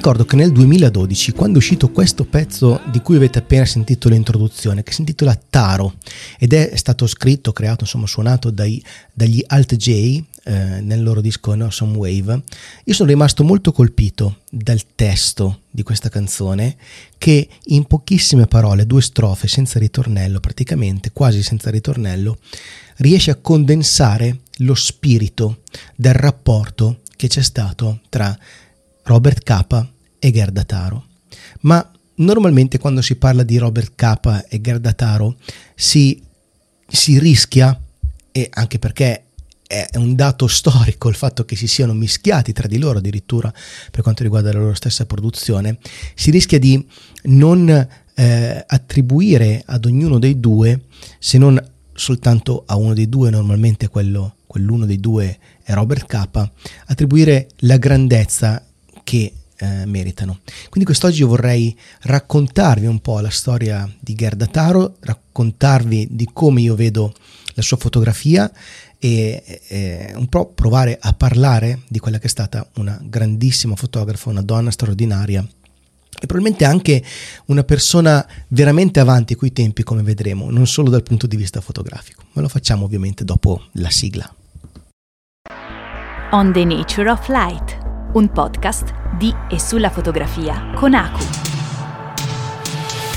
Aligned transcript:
ricordo 0.00 0.24
che 0.24 0.34
nel 0.34 0.50
2012, 0.50 1.32
quando 1.32 1.56
è 1.56 1.58
uscito 1.58 1.90
questo 1.90 2.24
pezzo 2.24 2.80
di 2.90 3.02
cui 3.02 3.16
avete 3.16 3.40
appena 3.40 3.66
sentito 3.66 4.08
l'introduzione, 4.08 4.82
che 4.82 4.92
si 4.92 5.00
intitola 5.00 5.38
Taro, 5.50 5.96
ed 6.38 6.54
è 6.54 6.74
stato 6.76 7.06
scritto, 7.06 7.52
creato, 7.52 7.84
insomma 7.84 8.06
suonato 8.06 8.48
dai, 8.48 8.82
dagli 9.12 9.44
Alt 9.46 9.76
J 9.76 10.22
eh, 10.44 10.80
nel 10.80 11.02
loro 11.02 11.20
disco 11.20 11.54
No 11.54 11.68
Some 11.68 11.98
Wave, 11.98 12.42
io 12.84 12.94
sono 12.94 13.10
rimasto 13.10 13.44
molto 13.44 13.72
colpito 13.72 14.38
dal 14.50 14.80
testo 14.94 15.64
di 15.68 15.82
questa 15.82 16.08
canzone 16.08 16.76
che 17.18 17.46
in 17.64 17.84
pochissime 17.84 18.46
parole, 18.46 18.86
due 18.86 19.02
strofe 19.02 19.48
senza 19.48 19.78
ritornello, 19.78 20.40
praticamente 20.40 21.10
quasi 21.12 21.42
senza 21.42 21.68
ritornello, 21.68 22.38
riesce 22.96 23.32
a 23.32 23.38
condensare 23.38 24.38
lo 24.60 24.74
spirito 24.74 25.58
del 25.94 26.14
rapporto 26.14 27.00
che 27.16 27.28
c'è 27.28 27.42
stato 27.42 28.00
tra 28.08 28.34
Robert 29.02 29.42
Capa 29.42 29.86
e 30.20 30.30
Gerda 30.30 30.62
Taro. 30.62 31.06
Ma 31.62 31.90
normalmente 32.16 32.78
quando 32.78 33.02
si 33.02 33.16
parla 33.16 33.42
di 33.42 33.58
Robert 33.58 33.92
Capa 33.96 34.46
e 34.46 34.60
Gerda 34.60 34.92
Taro 34.92 35.36
si, 35.74 36.22
si 36.86 37.18
rischia, 37.18 37.78
e 38.30 38.48
anche 38.52 38.78
perché 38.78 39.24
è 39.66 39.96
un 39.98 40.16
dato 40.16 40.48
storico 40.48 41.08
il 41.08 41.14
fatto 41.14 41.44
che 41.44 41.54
si 41.54 41.68
siano 41.68 41.92
mischiati 41.94 42.52
tra 42.52 42.66
di 42.66 42.78
loro 42.78 42.98
addirittura 42.98 43.52
per 43.92 44.02
quanto 44.02 44.24
riguarda 44.24 44.52
la 44.52 44.58
loro 44.58 44.74
stessa 44.74 45.06
produzione, 45.06 45.78
si 46.14 46.32
rischia 46.32 46.58
di 46.58 46.84
non 47.24 47.68
eh, 47.68 48.64
attribuire 48.66 49.62
ad 49.64 49.84
ognuno 49.84 50.18
dei 50.18 50.40
due, 50.40 50.86
se 51.20 51.38
non 51.38 51.62
soltanto 51.94 52.64
a 52.66 52.76
uno 52.76 52.94
dei 52.94 53.08
due, 53.08 53.30
normalmente 53.30 53.88
quello, 53.88 54.36
quell'uno 54.46 54.86
dei 54.86 54.98
due 54.98 55.38
è 55.62 55.72
Robert 55.72 56.06
Capa, 56.06 56.50
attribuire 56.86 57.48
la 57.58 57.76
grandezza 57.76 58.64
che 59.04 59.32
eh, 59.60 59.84
meritano. 59.86 60.40
Quindi 60.68 60.84
quest'oggi 60.84 61.22
vorrei 61.22 61.76
raccontarvi 62.02 62.86
un 62.86 63.00
po' 63.00 63.20
la 63.20 63.30
storia 63.30 63.88
di 64.00 64.14
Gerda 64.14 64.46
Taro, 64.46 64.96
raccontarvi 65.00 66.08
di 66.10 66.28
come 66.32 66.60
io 66.60 66.74
vedo 66.74 67.12
la 67.54 67.62
sua 67.62 67.76
fotografia 67.76 68.50
e, 68.98 69.60
e, 69.68 70.12
un 70.14 70.28
po' 70.28 70.46
provare 70.46 70.98
a 71.00 71.12
parlare 71.12 71.80
di 71.88 71.98
quella 71.98 72.18
che 72.18 72.26
è 72.26 72.30
stata 72.30 72.68
una 72.76 72.98
grandissima 73.02 73.76
fotografa, 73.76 74.30
una 74.30 74.42
donna 74.42 74.70
straordinaria 74.70 75.46
e 76.22 76.26
probabilmente 76.26 76.64
anche 76.64 77.02
una 77.46 77.64
persona 77.64 78.26
veramente 78.48 79.00
avanti 79.00 79.34
coi 79.34 79.52
tempi 79.52 79.82
come 79.82 80.02
vedremo, 80.02 80.50
non 80.50 80.66
solo 80.66 80.90
dal 80.90 81.02
punto 81.02 81.26
di 81.26 81.36
vista 81.36 81.60
fotografico, 81.60 82.24
ma 82.32 82.42
lo 82.42 82.48
facciamo 82.48 82.84
ovviamente 82.84 83.24
dopo 83.24 83.62
la 83.72 83.90
sigla. 83.90 84.34
On 86.32 86.52
the 86.52 86.64
Nature 86.64 87.10
of 87.10 87.26
Light, 87.28 87.78
un 88.14 88.28
podcast 88.32 88.92
di 89.16 89.32
e 89.48 89.60
sulla 89.60 89.90
fotografia 89.90 90.72
con 90.74 90.94
Aku. 90.94 91.22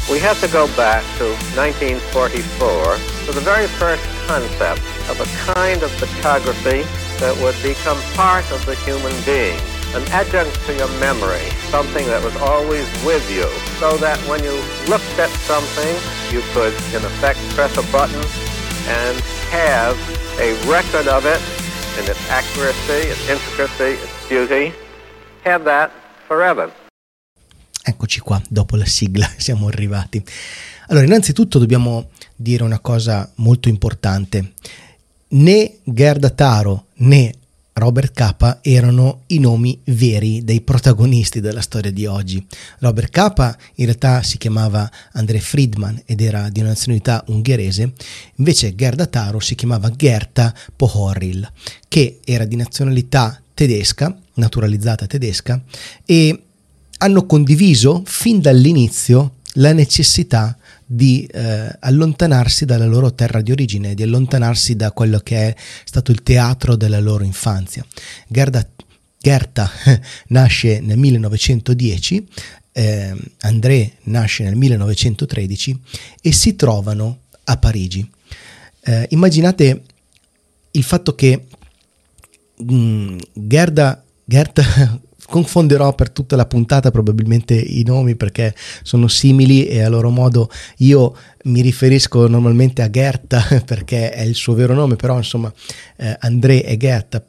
We 0.09 0.19
have 0.19 0.39
to 0.41 0.47
go 0.47 0.67
back 0.75 1.03
to 1.17 1.25
1944 1.55 2.97
to 3.25 3.31
the 3.31 3.41
very 3.41 3.65
first 3.79 4.03
concept 4.27 4.81
of 5.09 5.19
a 5.19 5.53
kind 5.53 5.81
of 5.81 5.89
photography 5.97 6.85
that 7.19 7.35
would 7.41 7.55
become 7.63 7.97
part 8.13 8.45
of 8.51 8.63
the 8.65 8.75
human 8.85 9.13
being, 9.25 9.57
an 9.95 10.03
adjunct 10.11 10.53
to 10.67 10.73
your 10.75 10.91
memory, 10.99 11.49
something 11.71 12.05
that 12.07 12.21
was 12.21 12.35
always 12.37 12.85
with 13.05 13.23
you, 13.31 13.47
so 13.79 13.97
that 13.97 14.19
when 14.27 14.43
you 14.43 14.53
looked 14.91 15.17
at 15.17 15.31
something, 15.47 15.95
you 16.29 16.43
could, 16.53 16.73
in 16.93 17.01
effect, 17.01 17.39
press 17.55 17.73
a 17.77 17.85
button 17.91 18.21
and 18.85 19.17
have 19.49 19.97
a 20.37 20.53
record 20.69 21.07
of 21.07 21.25
it 21.25 21.41
in 21.97 22.05
its 22.09 22.19
accuracy, 22.29 23.09
its 23.09 23.29
intricacy, 23.29 23.97
its 24.03 24.27
beauty, 24.27 24.73
have 25.43 25.63
that 25.63 25.91
forever. 26.27 26.71
Eccoci 27.85 28.19
qua, 28.21 28.41
dopo 28.47 28.75
la 28.75 28.85
sigla 28.85 29.29
siamo 29.37 29.67
arrivati. 29.67 30.23
Allora, 30.87 31.05
innanzitutto 31.05 31.59
dobbiamo 31.59 32.09
dire 32.35 32.63
una 32.63 32.79
cosa 32.79 33.29
molto 33.35 33.69
importante. 33.69 34.53
Né 35.29 35.79
Gerda 35.83 36.29
Taro 36.29 36.85
né 36.95 37.33
Robert 37.73 38.13
Capa 38.13 38.59
erano 38.61 39.23
i 39.27 39.39
nomi 39.39 39.79
veri 39.85 40.43
dei 40.43 40.61
protagonisti 40.61 41.41
della 41.41 41.61
storia 41.61 41.91
di 41.91 42.05
oggi. 42.05 42.45
Robert 42.79 43.09
Capa 43.09 43.57
in 43.75 43.85
realtà 43.85 44.21
si 44.21 44.37
chiamava 44.37 44.89
André 45.13 45.39
Friedman 45.39 46.03
ed 46.05 46.21
era 46.21 46.49
di 46.49 46.61
nazionalità 46.61 47.23
ungherese, 47.27 47.93
invece 48.35 48.75
Gerda 48.75 49.07
Taro 49.07 49.39
si 49.39 49.55
chiamava 49.55 49.89
Gerta 49.89 50.53
Pohoril, 50.75 51.51
che 51.87 52.19
era 52.23 52.45
di 52.45 52.55
nazionalità 52.55 53.41
tedesca, 53.53 54.15
naturalizzata 54.35 55.07
tedesca, 55.07 55.61
e 56.05 56.43
hanno 56.97 57.25
condiviso 57.25 58.03
fin 58.05 58.39
dall'inizio 58.39 59.35
la 59.57 59.73
necessità 59.73 60.57
di 60.85 61.25
eh, 61.25 61.75
allontanarsi 61.79 62.65
dalla 62.65 62.85
loro 62.85 63.13
terra 63.13 63.41
di 63.41 63.51
origine, 63.51 63.93
di 63.93 64.03
allontanarsi 64.03 64.75
da 64.75 64.91
quello 64.91 65.19
che 65.19 65.49
è 65.49 65.55
stato 65.83 66.11
il 66.11 66.23
teatro 66.23 66.75
della 66.75 66.99
loro 66.99 67.23
infanzia. 67.23 67.85
Gerda, 68.27 68.67
Gerta 69.19 69.69
nasce 70.29 70.79
nel 70.81 70.97
1910, 70.97 72.27
eh, 72.71 73.15
André 73.41 73.93
nasce 74.03 74.43
nel 74.43 74.55
1913 74.55 75.79
e 76.21 76.31
si 76.31 76.55
trovano 76.55 77.19
a 77.45 77.57
Parigi. 77.57 78.07
Eh, 78.81 79.07
immaginate 79.11 79.83
il 80.71 80.83
fatto 80.83 81.15
che 81.15 81.45
mm, 82.61 83.17
Gerda, 83.33 84.03
Gerta 84.23 84.63
confonderò 85.27 85.93
per 85.95 86.09
tutta 86.09 86.35
la 86.35 86.45
puntata 86.45 86.91
probabilmente 86.91 87.55
i 87.55 87.83
nomi 87.83 88.15
perché 88.15 88.53
sono 88.83 89.07
simili 89.07 89.65
e 89.65 89.81
a 89.81 89.89
loro 89.89 90.09
modo 90.09 90.49
io 90.77 91.15
mi 91.45 91.61
riferisco 91.61 92.27
normalmente 92.27 92.81
a 92.81 92.89
Gerta 92.89 93.41
perché 93.65 94.11
è 94.11 94.21
il 94.21 94.35
suo 94.35 94.53
vero 94.53 94.73
nome, 94.73 94.95
però 94.95 95.17
insomma 95.17 95.51
eh, 95.97 96.15
André 96.19 96.63
e 96.63 96.77
Gerta, 96.77 97.23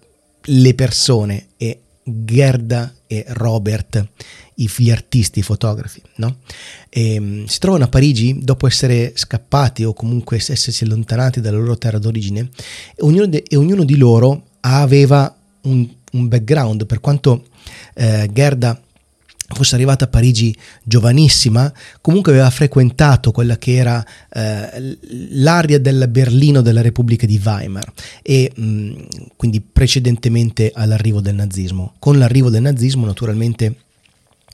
le 0.47 0.75
persone 0.75 1.47
e 1.57 1.81
Gerda 2.05 2.93
e 3.07 3.25
Robert, 3.29 4.07
gli 4.55 4.91
artisti, 4.91 5.39
i 5.39 5.43
fotografi, 5.43 6.03
no? 6.17 6.37
E, 6.91 7.19
um, 7.19 7.45
si 7.47 7.59
trovano 7.59 7.85
a 7.85 7.89
Parigi 7.89 8.39
dopo 8.41 8.67
essere 8.67 9.13
scappati 9.15 9.85
o 9.85 9.95
comunque 9.95 10.37
essersi 10.37 10.85
allontanati 10.85 11.41
dalla 11.41 11.59
loro 11.59 11.79
terra 11.79 11.99
d'origine 11.99 12.51
e 12.95 13.03
ognuno, 13.03 13.27
de, 13.27 13.43
e 13.49 13.57
ognuno 13.57 13.85
di 13.85 13.97
loro 13.97 14.43
aveva 14.73 15.35
un, 15.63 15.89
un 16.13 16.29
background, 16.29 16.87
per 16.87 17.01
quanto 17.01 17.47
eh, 17.95 18.29
Gerda 18.33 18.81
fosse 19.47 19.75
arrivata 19.75 20.07
a 20.07 20.09
Parigi 20.09 20.57
giovanissima, 20.83 21.73
comunque 22.01 22.33
aveva 22.33 22.51
frequentato 22.51 23.31
quella 23.31 23.59
che 23.59 23.75
era 23.75 24.05
eh, 24.33 24.99
l'area 25.31 25.79
del 25.79 26.09
Berlino 26.09 26.63
della 26.63 26.81
Repubblica 26.81 27.27
di 27.27 27.41
Weimar 27.43 27.93
e 28.23 28.51
mh, 28.55 28.93
quindi 29.37 29.61
precedentemente 29.61 30.73
all'arrivo 30.75 31.21
del 31.21 31.35
nazismo. 31.35 31.95
Con 31.99 32.19
l'arrivo 32.19 32.49
del 32.49 32.63
nazismo 32.63 33.05
naturalmente 33.05 33.77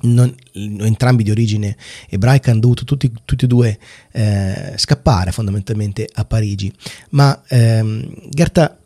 non, 0.02 0.34
entrambi 0.52 1.22
di 1.22 1.30
origine 1.30 1.76
ebraica 2.08 2.50
hanno 2.50 2.60
dovuto 2.60 2.84
tutti, 2.84 3.12
tutti 3.24 3.44
e 3.44 3.48
due 3.48 3.78
eh, 4.12 4.72
scappare 4.76 5.30
fondamentalmente 5.30 6.08
a 6.12 6.24
Parigi, 6.24 6.72
ma 7.10 7.40
ehm, 7.48 8.12
Gerta 8.28 8.76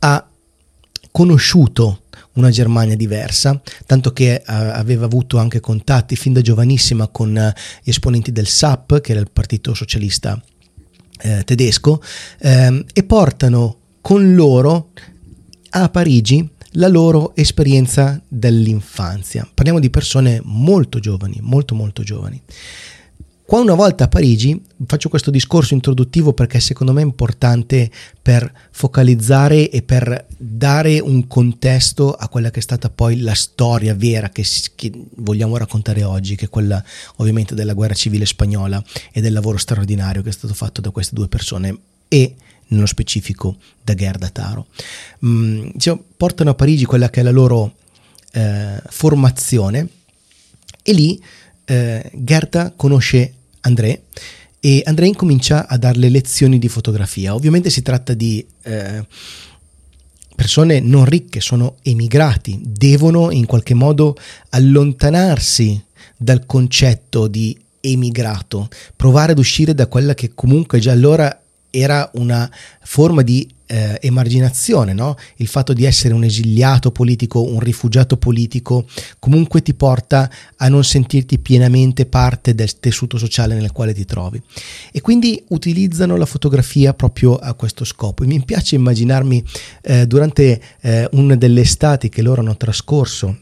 ha 0.00 0.26
conosciuto 1.12 2.00
una 2.34 2.50
Germania 2.50 2.96
diversa, 2.96 3.60
tanto 3.86 4.12
che 4.12 4.34
eh, 4.34 4.42
aveva 4.46 5.04
avuto 5.04 5.36
anche 5.38 5.60
contatti 5.60 6.16
fin 6.16 6.32
da 6.32 6.40
giovanissima 6.40 7.08
con 7.08 7.54
gli 7.82 7.88
esponenti 7.88 8.32
del 8.32 8.46
SAP, 8.46 9.00
che 9.00 9.12
era 9.12 9.20
il 9.20 9.30
Partito 9.30 9.74
Socialista 9.74 10.42
eh, 11.20 11.44
tedesco, 11.44 12.02
ehm, 12.38 12.84
e 12.92 13.02
portano 13.04 13.76
con 14.00 14.34
loro 14.34 14.88
a 15.70 15.88
Parigi 15.88 16.48
la 16.76 16.88
loro 16.88 17.34
esperienza 17.36 18.20
dell'infanzia. 18.26 19.48
Parliamo 19.52 19.78
di 19.78 19.90
persone 19.90 20.40
molto 20.42 20.98
giovani, 20.98 21.38
molto 21.40 21.74
molto 21.74 22.02
giovani. 22.02 22.40
Qua 23.52 23.60
una 23.60 23.74
volta 23.74 24.04
a 24.04 24.08
Parigi 24.08 24.58
faccio 24.86 25.10
questo 25.10 25.30
discorso 25.30 25.74
introduttivo 25.74 26.32
perché 26.32 26.58
secondo 26.58 26.94
me 26.94 27.02
è 27.02 27.04
importante 27.04 27.90
per 28.22 28.50
focalizzare 28.70 29.68
e 29.68 29.82
per 29.82 30.24
dare 30.38 31.00
un 31.00 31.26
contesto 31.26 32.14
a 32.14 32.28
quella 32.28 32.50
che 32.50 32.60
è 32.60 32.62
stata 32.62 32.88
poi 32.88 33.20
la 33.20 33.34
storia 33.34 33.94
vera 33.94 34.30
che, 34.30 34.42
che 34.74 34.90
vogliamo 35.16 35.58
raccontare 35.58 36.02
oggi, 36.02 36.34
che 36.34 36.46
è 36.46 36.48
quella 36.48 36.82
ovviamente 37.16 37.54
della 37.54 37.74
guerra 37.74 37.92
civile 37.92 38.24
spagnola 38.24 38.82
e 39.12 39.20
del 39.20 39.34
lavoro 39.34 39.58
straordinario 39.58 40.22
che 40.22 40.30
è 40.30 40.32
stato 40.32 40.54
fatto 40.54 40.80
da 40.80 40.88
queste 40.88 41.14
due 41.14 41.28
persone 41.28 41.78
e 42.08 42.34
nello 42.68 42.86
specifico 42.86 43.56
da 43.82 43.92
Gerda 43.92 44.30
Taro. 44.30 44.68
Mm, 45.26 45.72
diciamo, 45.74 46.02
portano 46.16 46.48
a 46.48 46.54
Parigi 46.54 46.86
quella 46.86 47.10
che 47.10 47.20
è 47.20 47.22
la 47.22 47.30
loro 47.30 47.74
eh, 48.32 48.80
formazione 48.88 49.88
e 50.82 50.92
lì 50.94 51.22
eh, 51.66 52.10
Gerda 52.14 52.72
conosce 52.74 53.34
André 53.62 54.02
e 54.60 54.82
André 54.84 55.06
incomincia 55.06 55.66
a 55.66 55.76
darle 55.76 56.08
lezioni 56.08 56.58
di 56.58 56.68
fotografia. 56.68 57.34
Ovviamente 57.34 57.68
si 57.68 57.82
tratta 57.82 58.14
di 58.14 58.46
eh, 58.62 59.04
persone 60.36 60.80
non 60.80 61.04
ricche, 61.04 61.40
sono 61.40 61.76
emigrati, 61.82 62.60
devono 62.62 63.30
in 63.30 63.46
qualche 63.46 63.74
modo 63.74 64.16
allontanarsi 64.50 65.82
dal 66.16 66.46
concetto 66.46 67.26
di 67.26 67.58
emigrato, 67.80 68.68
provare 68.94 69.32
ad 69.32 69.38
uscire 69.38 69.74
da 69.74 69.88
quella 69.88 70.14
che 70.14 70.32
comunque 70.34 70.78
già 70.78 70.92
allora 70.92 71.40
era 71.70 72.08
una 72.14 72.48
forma 72.82 73.22
di 73.22 73.48
eh, 73.72 73.98
emarginazione, 74.02 74.92
no? 74.92 75.16
il 75.36 75.46
fatto 75.46 75.72
di 75.72 75.84
essere 75.84 76.12
un 76.12 76.24
esiliato 76.24 76.90
politico, 76.90 77.42
un 77.42 77.58
rifugiato 77.58 78.18
politico, 78.18 78.84
comunque 79.18 79.62
ti 79.62 79.72
porta 79.72 80.30
a 80.56 80.68
non 80.68 80.84
sentirti 80.84 81.38
pienamente 81.38 82.04
parte 82.04 82.54
del 82.54 82.78
tessuto 82.78 83.16
sociale 83.16 83.54
nel 83.54 83.72
quale 83.72 83.94
ti 83.94 84.04
trovi. 84.04 84.40
E 84.92 85.00
quindi 85.00 85.42
utilizzano 85.48 86.16
la 86.16 86.26
fotografia 86.26 86.92
proprio 86.92 87.36
a 87.36 87.54
questo 87.54 87.84
scopo. 87.84 88.24
E 88.24 88.26
mi 88.26 88.44
piace 88.44 88.74
immaginarmi 88.74 89.42
eh, 89.80 90.06
durante 90.06 90.60
eh, 90.82 91.08
una 91.12 91.34
delle 91.36 91.62
estati 91.62 92.10
che 92.10 92.20
loro 92.20 92.42
hanno 92.42 92.56
trascorso 92.58 93.38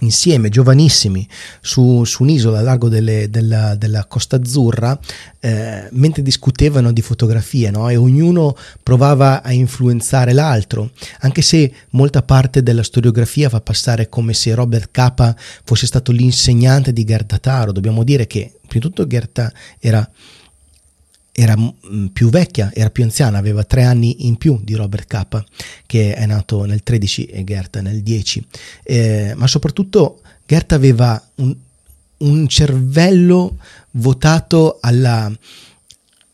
insieme, 0.00 0.48
giovanissimi, 0.48 1.26
su, 1.60 2.04
su 2.04 2.22
un'isola 2.22 2.58
a 2.58 2.62
largo 2.62 2.88
delle, 2.88 3.30
della, 3.30 3.74
della, 3.74 4.04
Costa 4.04 4.36
Azzurra, 4.36 4.98
eh, 5.40 5.88
mentre 5.92 6.22
discutevano 6.22 6.92
di 6.92 7.02
fotografie, 7.02 7.70
no? 7.70 7.88
e 7.88 7.96
ognuno 7.96 8.56
provava 8.82 9.42
a 9.42 9.52
influenzare 9.52 10.32
l'altro, 10.32 10.90
anche 11.20 11.42
se 11.42 11.72
molta 11.90 12.22
parte 12.22 12.62
della 12.62 12.82
storiografia 12.82 13.48
fa 13.48 13.60
passare 13.60 14.08
come 14.08 14.34
se 14.34 14.54
Robert 14.54 14.88
Capa 14.90 15.34
fosse 15.64 15.86
stato 15.86 16.12
l'insegnante 16.12 16.92
di 16.92 17.04
Gerda 17.04 17.38
Taro. 17.38 17.72
Dobbiamo 17.72 18.04
dire 18.04 18.26
che, 18.26 18.52
prima 18.66 18.84
di 18.84 18.90
tutto, 18.90 19.06
Gerda 19.06 19.52
era 19.78 20.08
era 21.38 21.54
mm, 21.54 22.06
più 22.06 22.30
vecchia, 22.30 22.70
era 22.72 22.88
più 22.88 23.04
anziana, 23.04 23.36
aveva 23.36 23.62
tre 23.62 23.82
anni 23.82 24.26
in 24.26 24.36
più 24.36 24.58
di 24.62 24.74
Robert 24.74 25.06
Capa, 25.06 25.44
che 25.84 26.14
è 26.14 26.24
nato 26.24 26.64
nel 26.64 26.82
13 26.82 27.26
e 27.26 27.44
Gerta 27.44 27.82
nel 27.82 28.02
10. 28.02 28.46
Eh, 28.82 29.34
ma 29.36 29.46
soprattutto 29.46 30.22
Gerta 30.46 30.76
aveva 30.76 31.22
un, 31.36 31.54
un 32.18 32.48
cervello 32.48 33.58
votato 33.92 34.78
alla, 34.80 35.30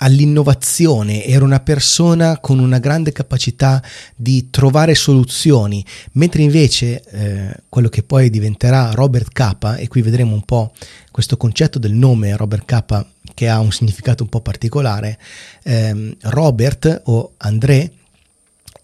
all'innovazione, 0.02 1.24
era 1.24 1.44
una 1.44 1.60
persona 1.60 2.38
con 2.38 2.58
una 2.58 2.78
grande 2.78 3.12
capacità 3.12 3.82
di 4.16 4.50
trovare 4.50 4.94
soluzioni, 4.94 5.84
mentre 6.12 6.42
invece 6.42 7.02
eh, 7.04 7.56
quello 7.68 7.88
che 7.88 8.02
poi 8.02 8.28
diventerà 8.28 8.90
Robert 8.90 9.32
Capa, 9.32 9.76
e 9.76 9.86
qui 9.86 10.02
vedremo 10.02 10.34
un 10.34 10.42
po' 10.42 10.72
questo 11.10 11.36
concetto 11.36 11.78
del 11.78 11.92
nome 11.92 12.36
Robert 12.36 12.64
Capa 12.64 13.06
che 13.34 13.48
ha 13.48 13.60
un 13.60 13.70
significato 13.70 14.24
un 14.24 14.28
po' 14.28 14.40
particolare, 14.40 15.18
ehm, 15.62 16.16
Robert 16.22 17.02
o 17.04 17.34
André 17.38 17.92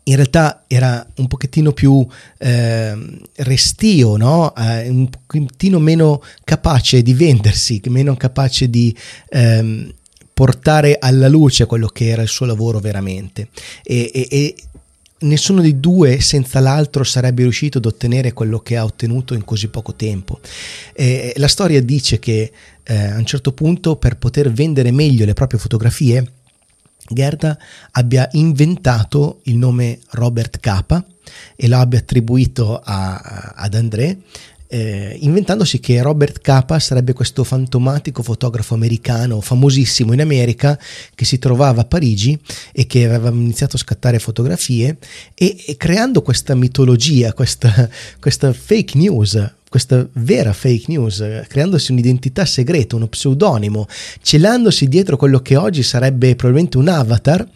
in 0.09 0.15
realtà 0.15 0.65
era 0.67 1.07
un 1.17 1.27
pochettino 1.27 1.73
più 1.73 2.07
eh, 2.39 2.97
restio, 3.37 4.17
no? 4.17 4.55
eh, 4.57 4.89
un 4.89 5.09
pochettino 5.11 5.79
meno 5.79 6.23
capace 6.45 7.03
di 7.03 7.13
vendersi, 7.13 7.81
meno 7.89 8.17
capace 8.17 8.71
di 8.71 8.97
ehm, 9.29 9.93
portare 10.39 10.99
alla 11.01 11.27
luce 11.27 11.67
quello 11.67 11.89
che 11.89 12.11
era 12.11 12.23
il 12.23 12.29
suo 12.29 12.47
lavoro 12.47 12.79
veramente. 12.79 13.49
E, 13.83 14.09
e, 14.15 14.29
e 14.31 14.55
nessuno 15.23 15.61
dei 15.61 15.81
due 15.81 16.21
senza 16.21 16.61
l'altro 16.61 17.03
sarebbe 17.03 17.43
riuscito 17.43 17.79
ad 17.79 17.87
ottenere 17.87 18.33
quello 18.33 18.61
che 18.61 18.77
ha 18.77 18.85
ottenuto 18.85 19.35
in 19.35 19.45
così 19.45 19.67
poco 19.67 19.95
tempo. 19.95 20.39
Eh, 20.93 21.33
la 21.39 21.49
storia 21.49 21.83
dice 21.83 22.21
che 22.21 22.53
eh, 22.85 22.97
a 22.97 23.17
un 23.17 23.27
certo 23.27 23.51
punto 23.51 23.97
per 23.97 24.17
poter 24.17 24.53
vendere 24.53 24.93
meglio 24.93 25.25
le 25.25 25.35
proprie 25.35 25.59
fotografie, 25.59 26.25
Gerda 27.09 27.59
abbia 27.91 28.29
inventato 28.35 29.41
il 29.45 29.57
nome 29.57 29.99
Robert 30.11 30.61
Capa 30.61 31.05
e 31.57 31.67
l'abbia 31.67 31.99
attribuito 31.99 32.79
a, 32.79 33.55
ad 33.57 33.75
André 33.75 34.19
eh, 34.69 35.17
inventandosi 35.21 35.81
che 35.81 36.01
Robert 36.03 36.41
Capa 36.41 36.79
sarebbe 36.79 37.15
questo 37.15 37.43
fantomatico 37.43 38.23
fotografo 38.23 38.75
americano 38.75 39.41
famosissimo 39.41 40.13
in 40.13 40.21
America 40.21 40.79
che 41.15 41.25
si 41.25 41.39
trovava 41.39 41.81
a 41.81 41.85
Parigi 41.85 42.39
e 42.73 42.87
che 42.87 43.05
aveva 43.05 43.31
iniziato 43.31 43.77
a 43.77 43.79
scattare 43.79 44.19
fotografie 44.19 44.99
e, 45.35 45.65
e 45.67 45.77
creando 45.77 46.23
questa 46.23 46.55
mitologia, 46.55 47.33
questa, 47.33 47.89
questa 48.21 48.53
fake 48.53 48.97
news 48.99 49.57
questa 49.69 50.09
vera 50.15 50.55
fake 50.55 50.85
news, 50.89 51.23
creandosi 51.47 51.93
un'identità 51.93 52.47
segreta, 52.47 52.97
uno 52.97 53.07
pseudonimo, 53.07 53.87
celandosi 54.23 54.89
dietro 54.89 55.19
quello 55.19 55.41
che 55.41 55.57
oggi 55.57 55.83
sarebbe 55.83 56.35
probabilmente 56.37 56.79
un 56.79 56.89
avatar, 56.89 57.47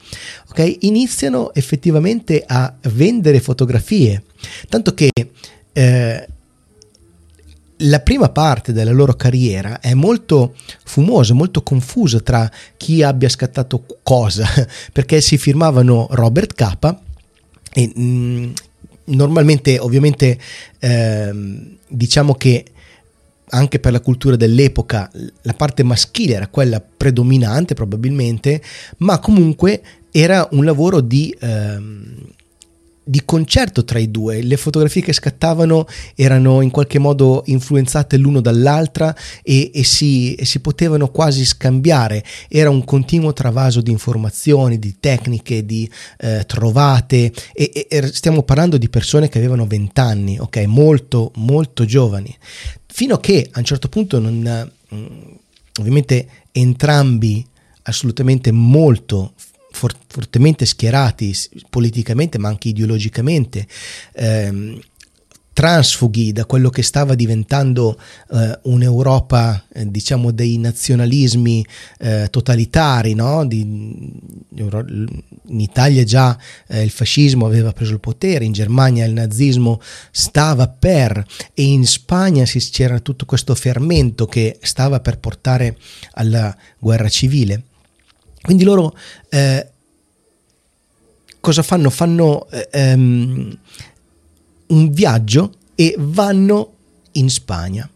ok, 0.50 0.76
iniziano 0.80 1.54
effettivamente 1.54 2.44
a 2.46 2.74
vendere 2.90 3.40
fotografie. 3.40 4.24
Tanto 4.68 4.92
che 4.92 5.10
eh, 5.72 6.28
la 7.82 8.00
prima 8.00 8.29
parte 8.29 8.73
della 8.73 8.93
loro 8.93 9.14
carriera 9.14 9.81
è 9.81 9.94
molto 9.94 10.55
fumosa, 10.84 11.34
molto 11.34 11.62
confusa 11.62 12.20
tra 12.20 12.50
chi 12.76 13.02
abbia 13.02 13.29
scattato 13.29 13.84
cosa, 14.02 14.46
perché 14.93 15.20
si 15.20 15.38
firmavano 15.38 16.08
Robert 16.11 16.55
Capa 16.55 17.00
e 17.73 17.93
mh, 17.94 18.02
mm, 18.02 18.50
normalmente 19.05 19.79
ovviamente 19.79 20.38
eh, 20.79 21.76
diciamo 21.88 22.34
che 22.34 22.64
anche 23.55 23.79
per 23.79 23.93
la 23.93 24.00
cultura 24.00 24.37
dell'epoca 24.37 25.11
la 25.43 25.52
parte 25.52 25.82
maschile 25.82 26.34
era 26.34 26.49
quella 26.49 26.81
predominante 26.81 27.75
probabilmente, 27.75 28.62
ma 28.99 29.19
comunque 29.19 29.82
era 30.11 30.46
un 30.52 30.64
lavoro 30.64 31.00
di... 31.00 31.34
Eh, 31.38 32.31
di 33.04 33.22
concerto 33.25 33.84
tra 33.84 33.99
i 33.99 34.10
due. 34.10 34.43
Le 34.43 34.56
fotografie 34.56 35.03
che 35.03 35.12
scattavano 35.12 35.86
erano 36.15 36.60
in 36.60 36.70
qualche 36.70 36.98
modo 36.98 37.43
influenzate 37.46 38.17
l'uno 38.17 38.41
dall'altra 38.41 39.15
e, 39.43 39.70
e, 39.74 39.84
si, 39.84 40.34
e, 40.34 40.44
si, 40.44 40.60
potevano 40.60 41.08
quasi 41.08 41.44
scambiare. 41.44 42.24
Era 42.48 42.70
un 42.70 42.84
continuo 42.84 43.32
travaso 43.32 43.81
di 43.81 43.91
informazioni, 43.91 44.79
di 44.79 44.96
tecniche, 45.00 45.67
di 45.67 45.88
eh, 46.19 46.44
trovate 46.46 47.32
e, 47.53 47.86
e, 47.88 48.06
stiamo 48.12 48.43
parlando 48.43 48.79
di 48.79 48.88
persone 48.88 49.29
che 49.29 49.38
avevano 49.38 49.67
20 49.67 50.00
anni, 50.00 50.38
ok? 50.38 50.58
Molto, 50.67 51.32
molto 51.36 51.84
giovani. 51.84 52.34
Fino 52.86 53.15
a 53.15 53.20
che 53.20 53.48
a 53.50 53.58
un 53.58 53.65
certo 53.65 53.88
punto 53.88 54.19
non... 54.19 54.70
Mm, 54.94 55.06
ovviamente 55.81 56.26
entrambi 56.53 57.44
assolutamente 57.84 58.53
molto 58.53 59.32
for- 59.72 59.96
fortemente 60.06 60.67
schierati 60.67 61.34
politicamente 61.69 62.38
ma 62.38 62.48
anche 62.48 62.69
ideologicamente, 62.69 63.67
ehm, 64.14 64.81
transfughi 65.52 66.32
da 66.32 66.46
quello 66.46 66.70
che 66.70 66.82
stava 66.82 67.14
diventando 67.14 67.98
eh, 68.31 68.58
un'Europa, 68.62 69.64
eh, 69.72 69.91
diciamo, 69.91 70.31
dei 70.31 70.58
nazionalismi 70.58 71.64
eh, 71.98 72.29
totalitari, 72.31 73.14
no? 73.14 73.46
Di, 73.46 73.60
in 73.60 75.60
Italia 75.60 76.05
già 76.05 76.36
eh, 76.69 76.82
il 76.82 76.91
fascismo 76.91 77.46
aveva 77.46 77.72
preso 77.72 77.93
il 77.93 78.00
potere, 78.00 78.44
in 78.44 78.52
Germania 78.52 79.05
il 79.05 79.12
nazismo 79.12 79.81
stava 80.10 80.69
per 80.69 81.24
e 81.55 81.62
in 81.62 81.86
Spagna 81.86 82.46
si, 82.46 82.58
c'era 82.58 83.00
tutto 83.00 83.26
questo 83.26 83.55
fermento 83.55 84.26
che 84.26 84.58
stava 84.62 85.00
per 85.00 85.19
portare 85.19 85.76
alla 86.12 86.56
guerra 86.79 87.08
civile. 87.08 87.64
Quindi 88.43 88.65
loro 88.65 88.96
eh, 89.29 89.70
cosa 91.41 91.63
fanno? 91.63 91.91
Fanno 91.91 92.49
eh, 92.51 92.93
um, 92.93 93.58
un 94.67 94.91
viaggio 94.91 95.55
e 95.75 95.94
vanno 95.99 96.72
in 97.13 97.31
Spagna. 97.31 97.89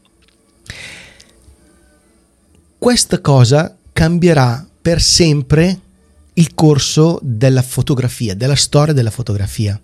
Questa 2.79 3.21
cosa 3.21 3.77
cambierà 3.93 4.67
per 4.81 5.01
sempre 5.01 5.81
il 6.35 6.55
corso 6.55 7.19
della 7.23 7.63
fotografia, 7.63 8.35
della 8.35 8.55
storia 8.55 8.93
della 8.93 9.11
fotografia. 9.11 9.81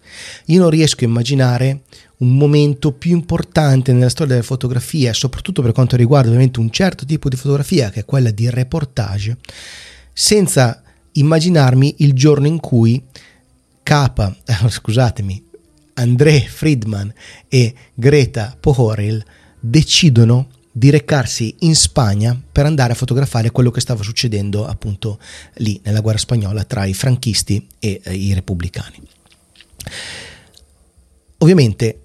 Io 0.47 0.61
non 0.61 0.71
riesco 0.71 1.05
a 1.05 1.09
immaginare 1.09 1.83
un 2.19 2.37
momento 2.37 2.93
più 2.93 3.13
importante 3.13 3.93
nella 3.93 4.11
storia 4.11 4.35
della 4.35 4.47
fotografia, 4.47 5.13
soprattutto 5.13 5.63
per 5.63 5.73
quanto 5.73 5.97
riguarda 5.97 6.29
ovviamente 6.29 6.61
un 6.61 6.71
certo 6.71 7.05
tipo 7.05 7.29
di 7.29 7.37
fotografia, 7.37 7.91
che 7.91 8.01
è 8.01 8.05
quella 8.05 8.31
di 8.31 8.51
reportage, 8.51 9.39
senza 10.13 10.83
immaginarmi 11.13 11.97
il 11.99 12.13
giorno 12.13 12.47
in 12.47 12.61
cui 12.61 13.03
Capa, 13.83 14.35
scusatemi, 14.69 15.45
André 15.95 16.41
Friedman 16.41 17.13
e 17.49 17.75
Greta 17.95 18.57
Pohoril 18.59 19.23
decidono 19.59 20.49
di 20.73 20.89
recarsi 20.89 21.55
in 21.61 21.75
Spagna 21.75 22.41
per 22.51 22.65
andare 22.65 22.93
a 22.93 22.97
fotografare 22.97 23.51
quello 23.51 23.71
che 23.71 23.81
stava 23.81 24.03
succedendo 24.03 24.67
appunto 24.67 25.19
lì 25.57 25.79
nella 25.85 26.01
guerra 26.01 26.19
spagnola 26.19 26.65
tra 26.65 26.87
i 26.87 26.95
franchisti 26.95 27.67
e 27.79 28.01
eh, 28.03 28.15
i 28.15 28.33
repubblicani. 28.33 29.01
Ovviamente 31.39 32.01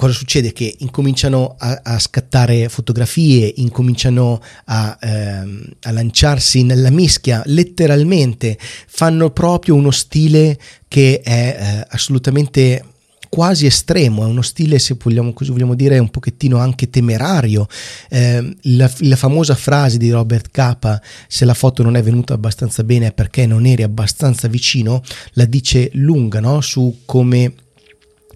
cosa 0.00 0.14
succede? 0.14 0.54
Che 0.54 0.76
incominciano 0.78 1.56
a, 1.58 1.80
a 1.82 1.98
scattare 1.98 2.70
fotografie, 2.70 3.52
incominciano 3.56 4.40
a, 4.64 4.96
ehm, 4.98 5.62
a, 5.82 5.90
lanciarsi 5.90 6.62
nella 6.62 6.88
mischia, 6.88 7.42
letteralmente 7.44 8.56
fanno 8.86 9.28
proprio 9.28 9.74
uno 9.74 9.90
stile 9.90 10.58
che 10.88 11.20
è 11.20 11.56
eh, 11.82 11.86
assolutamente 11.90 12.82
quasi 13.28 13.66
estremo, 13.66 14.22
è 14.22 14.26
uno 14.26 14.40
stile, 14.40 14.78
se 14.78 14.96
vogliamo, 14.98 15.34
così 15.34 15.50
vogliamo 15.50 15.74
dire, 15.74 15.98
un 15.98 16.08
pochettino 16.08 16.56
anche 16.56 16.88
temerario. 16.88 17.68
Eh, 18.08 18.56
la, 18.62 18.90
la, 19.00 19.16
famosa 19.16 19.54
frase 19.54 19.98
di 19.98 20.10
Robert 20.10 20.48
Capa, 20.50 20.98
se 21.28 21.44
la 21.44 21.52
foto 21.52 21.82
non 21.82 21.94
è 21.96 22.02
venuta 22.02 22.32
abbastanza 22.32 22.84
bene 22.84 23.08
è 23.08 23.12
perché 23.12 23.44
non 23.44 23.66
eri 23.66 23.82
abbastanza 23.82 24.48
vicino, 24.48 25.02
la 25.34 25.44
dice 25.44 25.90
lunga 25.92 26.40
no? 26.40 26.62
su 26.62 27.02
come 27.04 27.52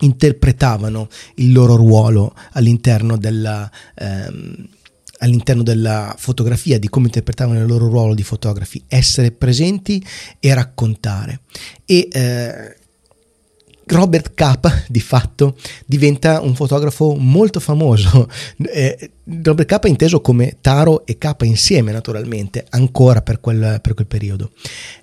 interpretavano 0.04 1.08
il 1.36 1.52
loro 1.52 1.76
ruolo 1.76 2.34
all'interno 2.52 3.16
della... 3.16 3.70
Ehm, 3.96 4.68
all'interno 5.18 5.62
della 5.62 6.14
fotografia, 6.18 6.78
di 6.78 6.90
come 6.90 7.06
interpretavano 7.06 7.58
il 7.58 7.66
loro 7.66 7.88
ruolo 7.88 8.14
di 8.14 8.22
fotografi, 8.22 8.82
essere 8.88 9.30
presenti 9.30 10.04
e 10.38 10.52
raccontare. 10.52 11.40
E 11.86 12.08
eh, 12.12 12.76
Robert 13.86 14.32
Capa 14.34 14.82
di 14.88 15.00
fatto 15.00 15.56
diventa 15.86 16.40
un 16.40 16.54
fotografo 16.54 17.14
molto 17.14 17.60
famoso. 17.60 18.28
Eh, 18.74 19.10
Robert 19.42 19.68
Capa 19.68 19.88
inteso 19.88 20.20
come 20.20 20.58
Taro 20.60 21.06
e 21.06 21.16
Capa 21.16 21.44
insieme 21.44 21.92
naturalmente, 21.92 22.66
ancora 22.70 23.22
per 23.22 23.40
quel, 23.40 23.78
per 23.80 23.94
quel 23.94 24.06
periodo. 24.06 24.50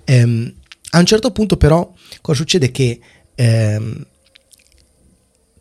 Eh, 0.04 0.54
a 0.94 0.98
un 0.98 1.06
certo 1.06 1.30
punto 1.32 1.56
però 1.56 1.92
cosa 2.20 2.38
succede 2.38 2.70
che 2.70 3.00
eh, 3.34 4.06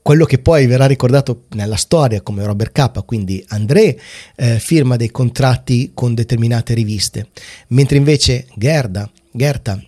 quello 0.02 0.26
che 0.26 0.40
poi 0.40 0.66
verrà 0.66 0.86
ricordato 0.86 1.44
nella 1.50 1.76
storia 1.76 2.22
come 2.22 2.44
Robert 2.44 2.72
Capa, 2.72 3.02
quindi 3.04 3.44
André 3.50 3.98
eh, 4.36 4.60
firma 4.60 4.96
dei 4.96 5.12
contratti 5.12 5.92
con 5.94 6.14
determinate 6.14 6.74
riviste, 6.74 7.28
mentre 7.68 7.98
invece 7.98 8.48
Gerda, 8.56 9.10
Gerta 9.32 9.82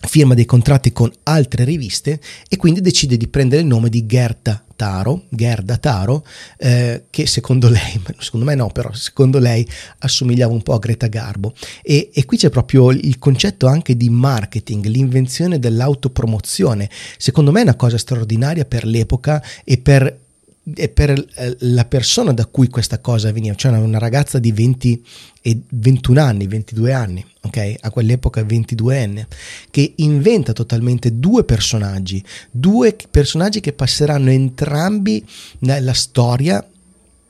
firma 0.00 0.34
dei 0.34 0.46
contratti 0.46 0.92
con 0.92 1.10
altre 1.24 1.64
riviste 1.64 2.20
e 2.48 2.56
quindi 2.56 2.80
decide 2.80 3.16
di 3.16 3.28
prendere 3.28 3.62
il 3.62 3.66
nome 3.66 3.88
di 3.88 4.06
Gerda 4.06 4.62
Taro, 4.74 5.24
Gerda 5.28 5.76
Taro, 5.76 6.24
eh, 6.56 7.04
che 7.10 7.26
secondo 7.26 7.68
lei, 7.68 8.00
secondo 8.18 8.46
me 8.46 8.54
no, 8.54 8.68
però 8.68 8.92
secondo 8.94 9.38
lei 9.38 9.66
assomigliava 9.98 10.54
un 10.54 10.62
po' 10.62 10.72
a 10.72 10.78
Greta 10.78 11.06
Garbo. 11.06 11.52
E, 11.82 12.10
e 12.14 12.24
qui 12.24 12.38
c'è 12.38 12.48
proprio 12.48 12.90
il 12.90 13.18
concetto 13.18 13.66
anche 13.66 13.94
di 13.94 14.08
marketing, 14.08 14.86
l'invenzione 14.86 15.58
dell'autopromozione. 15.58 16.88
Secondo 17.18 17.52
me 17.52 17.60
è 17.60 17.64
una 17.64 17.74
cosa 17.74 17.98
straordinaria 17.98 18.64
per 18.64 18.86
l'epoca 18.86 19.44
e 19.64 19.76
per 19.76 20.28
e 20.74 20.88
per 20.88 21.10
eh, 21.10 21.56
la 21.60 21.84
persona 21.84 22.32
da 22.32 22.46
cui 22.46 22.68
questa 22.68 22.98
cosa 22.98 23.32
veniva, 23.32 23.54
cioè 23.54 23.76
una 23.78 23.98
ragazza 23.98 24.38
di 24.38 24.52
20 24.52 25.04
e 25.42 25.60
21 25.70 26.20
anni, 26.20 26.46
22 26.46 26.92
anni, 26.92 27.24
ok? 27.42 27.74
A 27.80 27.90
quell'epoca 27.90 28.42
22enne, 28.42 29.26
che 29.70 29.94
inventa 29.96 30.52
totalmente 30.52 31.18
due 31.18 31.44
personaggi, 31.44 32.22
due 32.50 32.96
personaggi 33.10 33.60
che 33.60 33.72
passeranno 33.72 34.30
entrambi 34.30 35.24
nella 35.60 35.94
storia 35.94 36.64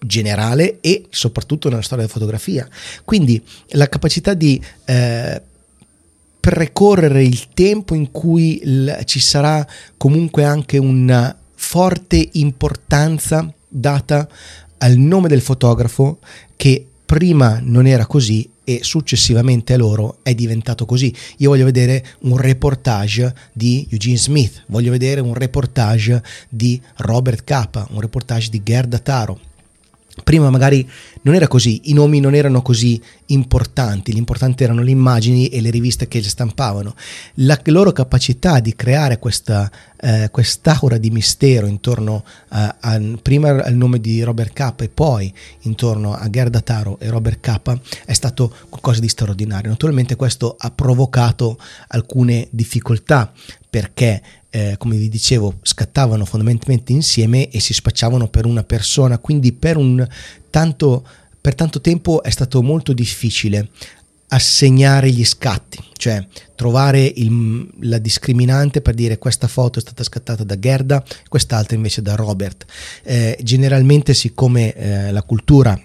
generale 0.03 0.79
e 0.81 1.07
soprattutto 1.11 1.69
nella 1.69 1.83
storia 1.83 2.05
della 2.05 2.17
fotografia. 2.19 2.69
Quindi 3.05 3.43
la 3.71 3.89
capacità 3.89 4.35
di 4.35 4.61
eh, 4.87 5.43
precorrere 6.41 7.23
il 7.23 7.49
tempo 7.55 7.95
in 7.95 8.11
cui 8.11 8.61
l- 8.65 9.05
ci 9.05 9.21
sarà 9.21 9.67
comunque 9.97 10.45
anche 10.45 10.79
una 10.79 11.37
forte 11.63 12.31
importanza 12.33 13.53
data 13.69 14.27
al 14.79 14.97
nome 14.97 15.29
del 15.29 15.43
fotografo 15.43 16.19
che 16.57 16.85
prima 17.05 17.61
non 17.63 17.87
era 17.87 18.07
così 18.07 18.49
e 18.65 18.81
successivamente 18.83 19.75
a 19.75 19.77
loro 19.77 20.19
è 20.23 20.35
diventato 20.35 20.87
così. 20.87 21.15
Io 21.37 21.51
voglio 21.51 21.67
vedere 21.67 22.05
un 22.21 22.39
reportage 22.39 23.33
di 23.53 23.87
Eugene 23.91 24.17
Smith, 24.17 24.65
voglio 24.67 24.91
vedere 24.91 25.21
un 25.21 25.35
reportage 25.35 26.23
di 26.49 26.81
Robert 26.97 27.45
Capa, 27.45 27.87
un 27.91 28.01
reportage 28.01 28.49
di 28.51 28.63
Gerda 28.65 28.99
Taro, 28.99 29.39
Prima 30.23 30.51
magari 30.51 30.89
non 31.23 31.35
era 31.35 31.49
così, 31.49 31.83
i 31.85 31.93
nomi 31.93 32.21
non 32.21 32.35
erano 32.35 32.63
così 32.63 33.01
importanti, 33.27 34.13
l'importante 34.13 34.65
erano 34.65 34.83
le 34.83 34.91
immagini 34.91 35.49
e 35.49 35.61
le 35.61 35.71
riviste 35.71 36.09
che 36.09 36.21
le 36.21 36.29
stampavano. 36.29 36.95
La 37.35 37.59
loro 37.65 37.93
capacità 37.93 38.61
di 38.61 38.75
creare 38.75 39.19
questa, 39.19 39.71
eh, 40.01 40.29
quest'aura 40.31 40.99
di 40.99 41.11
mistero 41.11 41.67
intorno 41.67 42.25
a, 42.49 42.77
a, 42.81 43.01
prima 43.23 43.63
al 43.63 43.75
nome 43.75 44.01
di 44.01 44.23
Robert 44.23 44.53
Capa 44.53 44.85
e 44.85 44.89
poi 44.89 45.33
intorno 45.61 46.15
a 46.15 46.29
Gerda 46.31 46.61
Taro 46.61 46.99
e 47.01 47.09
Robert 47.09 47.41
Capa 47.41 47.79
è 48.05 48.13
stato 48.13 48.55
qualcosa 48.69 49.01
di 49.01 49.09
straordinario. 49.09 49.71
Naturalmente 49.71 50.17
questo 50.17 50.57
ha 50.59 50.71
provocato 50.71 51.59
alcune 51.89 52.49
difficoltà 52.51 53.33
perché 53.69 54.21
eh, 54.51 54.75
come 54.79 54.97
vi 54.97 55.09
dicevo, 55.09 55.55
scattavano 55.63 56.25
fondamentalmente 56.25 56.93
insieme 56.93 57.49
e 57.49 57.61
si 57.61 57.73
spacciavano 57.73 58.29
per 58.29 58.47
una 58.47 58.65
persona, 58.65 59.19
quindi 59.19 59.53
per, 59.53 59.77
un 59.77 60.07
tanto, 60.51 61.07
per 61.41 61.55
tanto 61.55 61.81
tempo 61.81 62.23
è 62.23 62.31
stato 62.31 62.63
molto 62.63 62.93
difficile 62.93 63.69
assegnare 64.33 65.11
gli 65.11 65.25
scatti, 65.25 65.79
cioè 65.97 66.25
trovare 66.55 67.03
il, 67.03 67.69
la 67.81 67.99
discriminante 67.99 68.81
per 68.81 68.95
dire 68.95 69.19
questa 69.19 69.49
foto 69.49 69.79
è 69.79 69.83
stata 69.83 70.05
scattata 70.05 70.45
da 70.45 70.59
Gerda, 70.59 71.03
quest'altra 71.29 71.75
invece 71.75 72.03
da 72.03 72.15
Robert. 72.15 72.65
Eh, 73.03 73.39
generalmente 73.43 74.15
siccome 74.15 74.73
eh, 74.75 75.11
la 75.11 75.23
cultura 75.23 75.81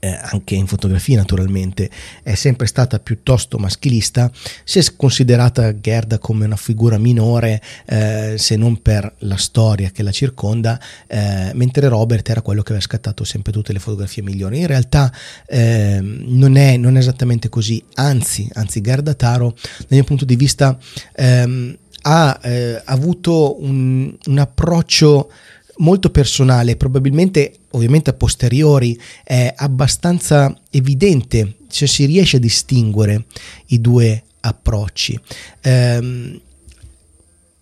eh, 0.00 0.18
anche 0.20 0.54
in 0.54 0.66
fotografia 0.66 1.16
naturalmente, 1.16 1.90
è 2.22 2.34
sempre 2.34 2.66
stata 2.66 2.98
piuttosto 2.98 3.58
maschilista, 3.58 4.30
si 4.64 4.78
è 4.78 4.84
considerata 4.96 5.78
Gerda 5.78 6.18
come 6.18 6.44
una 6.44 6.56
figura 6.56 6.98
minore 6.98 7.62
eh, 7.86 8.34
se 8.36 8.56
non 8.56 8.80
per 8.80 9.12
la 9.18 9.36
storia 9.36 9.90
che 9.90 10.02
la 10.02 10.12
circonda, 10.12 10.80
eh, 11.06 11.50
mentre 11.54 11.88
Robert 11.88 12.28
era 12.28 12.42
quello 12.42 12.62
che 12.62 12.72
aveva 12.72 12.84
scattato 12.84 13.24
sempre 13.24 13.52
tutte 13.52 13.72
le 13.72 13.78
fotografie 13.78 14.22
migliori. 14.22 14.60
In 14.60 14.66
realtà 14.66 15.12
ehm, 15.46 16.24
non 16.26 16.56
è, 16.56 16.76
non, 16.76 16.96
è, 16.96 16.98
esattamente 16.98 17.48
così, 17.48 17.82
anzi, 17.94 18.48
anzi 18.54 18.80
Gerda 18.80 19.14
Taro 19.14 19.54
dal 19.78 19.86
mio 19.88 20.04
punto 20.04 20.24
di 20.24 20.36
vista 20.36 20.78
ehm, 21.14 21.76
ha 22.02 22.38
eh, 22.42 22.80
avuto 22.84 23.62
un, 23.62 24.14
un 24.26 24.38
approccio 24.38 25.30
molto 25.78 26.10
personale, 26.10 26.76
probabilmente 26.76 27.52
ovviamente 27.70 28.10
a 28.10 28.14
posteriori 28.14 28.98
è 29.24 29.52
abbastanza 29.56 30.56
evidente, 30.70 31.56
cioè 31.70 31.88
si 31.88 32.04
riesce 32.04 32.36
a 32.36 32.40
distinguere 32.40 33.24
i 33.66 33.80
due 33.80 34.22
approcci. 34.40 35.18
Um, 35.64 36.40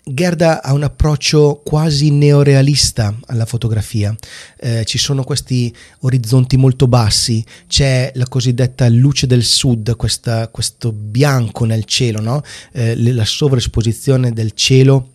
Gerda 0.09 0.63
ha 0.63 0.73
un 0.73 0.85
approccio 0.85 1.63
quasi 1.65 2.11
neorealista 2.11 3.13
alla 3.27 3.45
fotografia, 3.45 4.15
eh, 4.61 4.85
ci 4.85 4.99
sono 4.99 5.25
questi 5.25 5.75
orizzonti 6.03 6.57
molto 6.57 6.87
bassi, 6.87 7.45
c'è 7.67 8.13
la 8.15 8.29
cosiddetta 8.29 8.89
luce 8.89 9.27
del 9.27 9.43
sud, 9.43 9.97
questa, 9.97 10.47
questo 10.47 10.93
bianco 10.93 11.65
nel 11.65 11.85
cielo, 11.87 12.21
no? 12.21 12.41
eh, 12.71 12.95
la 13.13 13.25
sovraesposizione 13.25 14.33
del 14.33 14.53
cielo 14.53 15.15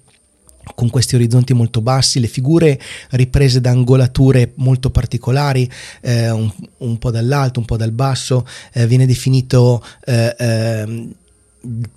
con 0.76 0.90
questi 0.90 1.16
orizzonti 1.16 1.54
molto 1.54 1.82
bassi, 1.82 2.20
le 2.20 2.28
figure 2.28 2.80
riprese 3.12 3.62
da 3.62 3.72
angolature 3.72 4.54
molto 4.56 4.90
particolari, 4.90 5.70
eh, 6.02 6.30
un, 6.30 6.52
un, 6.78 6.98
po' 6.98 7.12
dall'alto, 7.12 7.60
un 7.60 7.66
po' 7.66 7.78
dal 7.78 7.92
basso, 7.92 8.46
eh, 8.74 8.88
viene 8.88 9.06
definito 9.06 9.84
eh, 10.06 10.36
ehm, 10.38 11.14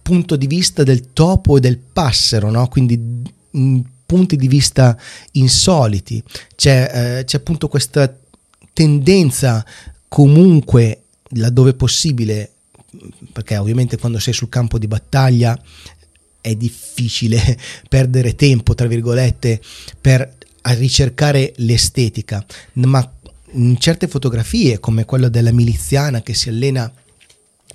punto 0.02 0.36
di 0.36 0.46
vista 0.46 0.82
del 0.82 1.12
topo 1.12 1.56
e 1.56 1.60
del 1.60 1.78
passero, 1.78 2.50
no? 2.50 2.68
quindi 2.68 3.22
in 3.52 3.82
punti 4.04 4.36
di 4.36 4.48
vista 4.48 4.96
insoliti, 5.32 6.22
c'è, 6.54 7.18
eh, 7.18 7.24
c'è 7.24 7.38
appunto 7.38 7.68
questa 7.68 8.14
tendenza 8.72 9.64
comunque 10.08 11.00
laddove 11.30 11.74
possibile 11.74 12.50
perché 13.32 13.56
ovviamente 13.56 13.98
quando 13.98 14.18
sei 14.18 14.32
sul 14.32 14.48
campo 14.48 14.78
di 14.78 14.86
battaglia 14.86 15.58
è 16.44 16.54
difficile 16.54 17.40
perdere 17.88 18.36
tempo, 18.36 18.74
tra 18.74 18.86
virgolette, 18.86 19.62
per 19.98 20.30
ricercare 20.76 21.54
l'estetica, 21.56 22.44
ma 22.74 23.10
in 23.52 23.78
certe 23.78 24.08
fotografie, 24.08 24.78
come 24.78 25.06
quella 25.06 25.30
della 25.30 25.52
miliziana 25.52 26.20
che 26.20 26.34
si 26.34 26.50
allena 26.50 26.92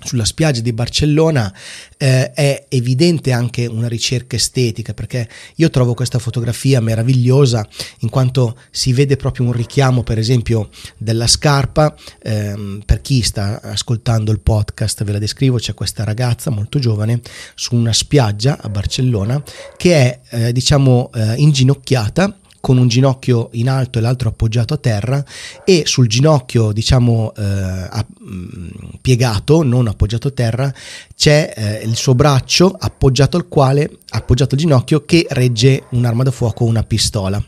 sulla 0.02 0.24
spiaggia 0.24 0.60
di 0.60 0.72
Barcellona 0.72 1.52
eh, 1.96 2.32
è 2.32 2.64
evidente 2.68 3.32
anche 3.32 3.66
una 3.66 3.88
ricerca 3.88 4.36
estetica 4.36 4.94
perché 4.94 5.28
io 5.56 5.70
trovo 5.70 5.94
questa 5.94 6.18
fotografia 6.18 6.80
meravigliosa 6.80 7.66
in 8.00 8.08
quanto 8.08 8.58
si 8.70 8.92
vede 8.92 9.16
proprio 9.16 9.46
un 9.46 9.52
richiamo 9.52 10.02
per 10.02 10.18
esempio 10.18 10.70
della 10.96 11.26
scarpa. 11.26 11.94
Ehm, 12.22 12.82
per 12.84 13.00
chi 13.00 13.22
sta 13.22 13.60
ascoltando 13.62 14.32
il 14.32 14.40
podcast 14.40 15.04
ve 15.04 15.12
la 15.12 15.18
descrivo 15.18 15.56
c'è 15.58 15.74
questa 15.74 16.04
ragazza 16.04 16.50
molto 16.50 16.78
giovane 16.78 17.20
su 17.54 17.74
una 17.74 17.92
spiaggia 17.92 18.58
a 18.60 18.68
Barcellona 18.68 19.42
che 19.76 19.94
è 19.94 20.20
eh, 20.30 20.52
diciamo 20.52 21.10
eh, 21.14 21.34
inginocchiata 21.36 22.38
con 22.60 22.78
un 22.78 22.88
ginocchio 22.88 23.48
in 23.52 23.68
alto 23.68 23.98
e 23.98 24.02
l'altro 24.02 24.28
appoggiato 24.28 24.74
a 24.74 24.76
terra 24.76 25.24
e 25.64 25.82
sul 25.86 26.06
ginocchio 26.06 26.72
diciamo 26.72 27.32
eh, 27.36 27.88
mm, 28.22 28.68
piegato, 29.00 29.62
non 29.62 29.88
appoggiato 29.88 30.28
a 30.28 30.32
terra, 30.32 30.72
c'è 31.16 31.52
eh, 31.56 31.84
il 31.84 31.96
suo 31.96 32.14
braccio 32.14 32.76
appoggiato 32.78 33.36
al 33.36 33.48
quale, 33.48 33.90
appoggiato 34.10 34.54
al 34.54 34.60
ginocchio 34.60 35.04
che 35.04 35.26
regge 35.30 35.84
un'arma 35.90 36.22
da 36.22 36.30
fuoco, 36.30 36.64
una 36.64 36.82
pistola 36.82 37.42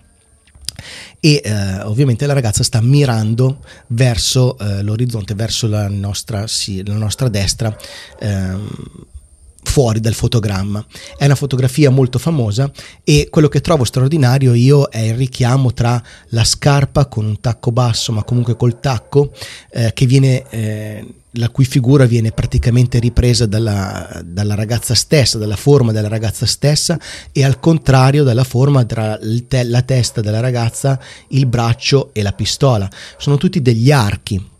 e 1.20 1.40
eh, 1.44 1.80
ovviamente 1.82 2.26
la 2.26 2.32
ragazza 2.32 2.64
sta 2.64 2.80
mirando 2.80 3.58
verso 3.88 4.58
eh, 4.58 4.82
l'orizzonte, 4.82 5.34
verso 5.34 5.68
la 5.68 5.88
nostra, 5.88 6.46
sì, 6.46 6.84
la 6.84 6.96
nostra 6.96 7.28
destra. 7.28 7.74
Ehm, 8.18 8.68
fuori 9.62 10.00
dal 10.00 10.14
fotogramma. 10.14 10.84
È 11.16 11.24
una 11.24 11.34
fotografia 11.34 11.90
molto 11.90 12.18
famosa 12.18 12.70
e 13.04 13.28
quello 13.30 13.48
che 13.48 13.60
trovo 13.60 13.84
straordinario 13.84 14.54
io 14.54 14.88
è 14.88 14.98
il 14.98 15.14
richiamo 15.14 15.72
tra 15.72 16.02
la 16.28 16.44
scarpa 16.44 17.06
con 17.06 17.24
un 17.24 17.40
tacco 17.40 17.72
basso 17.72 18.12
ma 18.12 18.24
comunque 18.24 18.56
col 18.56 18.80
tacco 18.80 19.32
eh, 19.70 19.92
che 19.94 20.06
viene... 20.06 20.48
Eh, 20.50 21.06
la 21.36 21.48
cui 21.48 21.64
figura 21.64 22.04
viene 22.04 22.30
praticamente 22.32 22.98
ripresa 22.98 23.46
dalla, 23.46 24.20
dalla, 24.22 24.54
ragazza 24.54 24.94
stessa, 24.94 25.38
dalla 25.38 25.56
forma 25.56 25.90
della 25.90 26.08
ragazza 26.08 26.44
stessa 26.44 26.98
e 27.32 27.42
al 27.42 27.58
contrario 27.58 28.22
dalla 28.22 28.44
forma 28.44 28.84
tra 28.84 29.18
te, 29.48 29.64
la 29.64 29.80
testa 29.80 30.20
della 30.20 30.40
ragazza, 30.40 31.00
il 31.28 31.46
braccio 31.46 32.10
e 32.12 32.22
la 32.22 32.32
pistola. 32.32 32.86
Sono 33.16 33.38
tutti 33.38 33.62
degli 33.62 33.90
archi. 33.90 34.50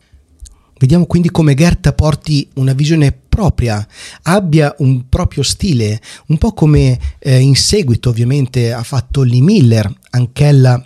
Vediamo 0.83 1.07
quindi 1.07 1.31
come 1.31 1.55
Gerta 1.55 1.93
porti 1.93 2.49
una 2.55 2.73
visione 2.73 3.13
propria, 3.13 3.87
abbia 4.23 4.75
un 4.79 5.09
proprio 5.09 5.45
stile, 5.45 6.01
un 6.27 6.39
po' 6.39 6.55
come 6.55 6.99
eh, 7.21 7.39
in 7.39 7.55
seguito 7.55 8.09
ovviamente 8.09 8.73
ha 8.73 8.83
fatto 8.83 9.23
Lee 9.23 9.41
Miller, 9.41 9.89
anch'ella 10.11 10.85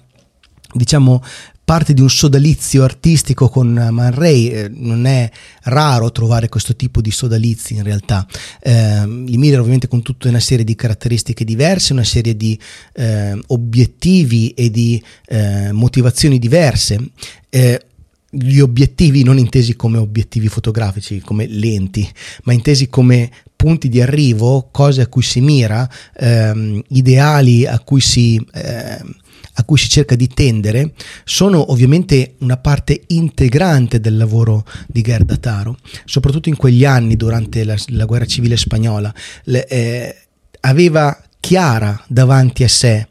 diciamo 0.75 1.25
parte 1.65 1.95
di 1.95 2.03
un 2.03 2.11
sodalizio 2.11 2.85
artistico 2.85 3.49
con 3.49 3.73
Man 3.73 4.13
Ray, 4.13 4.49
eh, 4.49 4.69
non 4.71 5.07
è 5.07 5.31
raro 5.63 6.13
trovare 6.13 6.51
questo 6.51 6.77
tipo 6.77 7.01
di 7.01 7.11
sodalizi 7.11 7.77
in 7.77 7.83
realtà. 7.83 8.27
Eh, 8.61 8.73
Lee 9.07 9.39
Miller 9.39 9.61
ovviamente 9.61 9.89
con 9.89 10.03
tutta 10.03 10.29
una 10.29 10.41
serie 10.41 10.67
di 10.67 10.75
caratteristiche 10.75 11.43
diverse, 11.43 11.95
una 11.95 12.05
serie 12.05 12.37
di 12.37 12.61
eh, 12.93 13.41
obiettivi 13.47 14.51
e 14.51 14.71
di 14.71 15.03
eh, 15.25 15.73
motivazioni 15.73 16.39
diverse. 16.39 17.01
Eh, 17.49 17.81
gli 18.39 18.59
obiettivi 18.59 19.23
non 19.23 19.39
intesi 19.39 19.77
come 19.77 19.99
obiettivi 19.99 20.49
fotografici, 20.49 21.21
come 21.21 21.47
lenti, 21.47 22.09
ma 22.45 22.53
intesi 22.53 22.89
come 22.89 23.31
punti 23.57 23.89
di 23.89 24.01
arrivo, 24.01 24.69
cose 24.71 25.01
a 25.01 25.07
cui 25.07 25.23
si 25.23 25.41
mira, 25.41 25.89
ehm, 26.19 26.83
ideali 26.89 27.67
a 27.67 27.79
cui 27.81 28.01
si, 28.01 28.37
eh, 28.53 29.03
a 29.59 29.65
cui 29.65 29.79
si 29.79 29.89
cerca 29.89 30.15
di 30.15 30.29
tendere, 30.29 30.93
sono 31.25 31.73
ovviamente 31.73 32.35
una 32.41 32.59
parte 32.59 33.01
integrante 33.09 34.01
del 34.01 34.19
lavoro 34.19 34.67
di 34.87 35.01
Gerda 35.01 35.37
Taro, 35.37 35.79
soprattutto 36.05 36.51
in 36.51 36.57
quegli 36.57 36.85
anni 36.85 37.17
durante 37.17 37.65
la, 37.65 37.77
la 37.89 38.05
guerra 38.05 38.27
civile 38.27 38.57
spagnola. 38.57 39.13
Le, 39.45 39.67
eh, 39.67 40.17
aveva 40.61 41.19
chiara 41.41 42.03
davanti 42.09 42.65
a 42.65 42.69
sé 42.69 43.09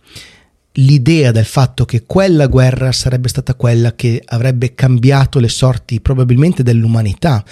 l'idea 0.77 1.31
del 1.31 1.45
fatto 1.45 1.85
che 1.85 2.03
quella 2.05 2.47
guerra 2.47 2.91
sarebbe 2.91 3.29
stata 3.29 3.55
quella 3.55 3.95
che 3.95 4.21
avrebbe 4.25 4.73
cambiato 4.73 5.39
le 5.39 5.47
sorti 5.47 6.01
probabilmente 6.01 6.63
dell'umanità, 6.63 7.43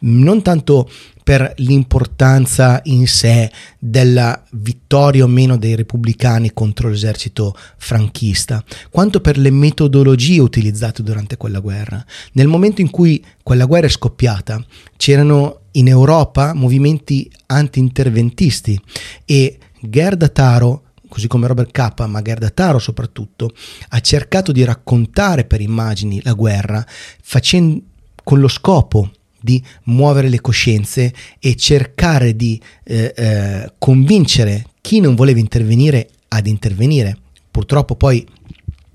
non 0.00 0.42
tanto 0.42 0.88
per 1.22 1.52
l'importanza 1.58 2.80
in 2.84 3.06
sé 3.06 3.50
della 3.78 4.42
vittoria 4.52 5.24
o 5.24 5.28
meno 5.28 5.56
dei 5.56 5.76
repubblicani 5.76 6.52
contro 6.52 6.88
l'esercito 6.88 7.56
franchista, 7.76 8.64
quanto 8.90 9.20
per 9.20 9.38
le 9.38 9.50
metodologie 9.50 10.40
utilizzate 10.40 11.02
durante 11.02 11.36
quella 11.36 11.60
guerra. 11.60 12.04
Nel 12.32 12.48
momento 12.48 12.80
in 12.80 12.90
cui 12.90 13.24
quella 13.42 13.66
guerra 13.66 13.86
è 13.86 13.90
scoppiata, 13.90 14.64
c'erano 14.96 15.60
in 15.72 15.86
Europa 15.86 16.54
movimenti 16.54 17.30
anti-interventisti 17.46 18.80
e 19.24 19.58
Gerda 19.80 20.28
Taro 20.28 20.82
così 21.12 21.26
come 21.26 21.46
Robert 21.46 21.70
Capa, 21.72 22.06
ma 22.06 22.22
Gerda 22.22 22.48
Taro 22.48 22.78
soprattutto, 22.78 23.52
ha 23.90 24.00
cercato 24.00 24.50
di 24.50 24.64
raccontare 24.64 25.44
per 25.44 25.60
immagini 25.60 26.22
la 26.22 26.32
guerra 26.32 26.82
facendo, 27.20 27.82
con 28.24 28.40
lo 28.40 28.48
scopo 28.48 29.10
di 29.38 29.62
muovere 29.84 30.30
le 30.30 30.40
coscienze 30.40 31.12
e 31.38 31.54
cercare 31.54 32.34
di 32.34 32.58
eh, 32.84 33.12
eh, 33.14 33.72
convincere 33.76 34.64
chi 34.80 35.00
non 35.00 35.14
voleva 35.14 35.38
intervenire 35.38 36.08
ad 36.28 36.46
intervenire. 36.46 37.18
Purtroppo 37.50 37.94
poi 37.94 38.26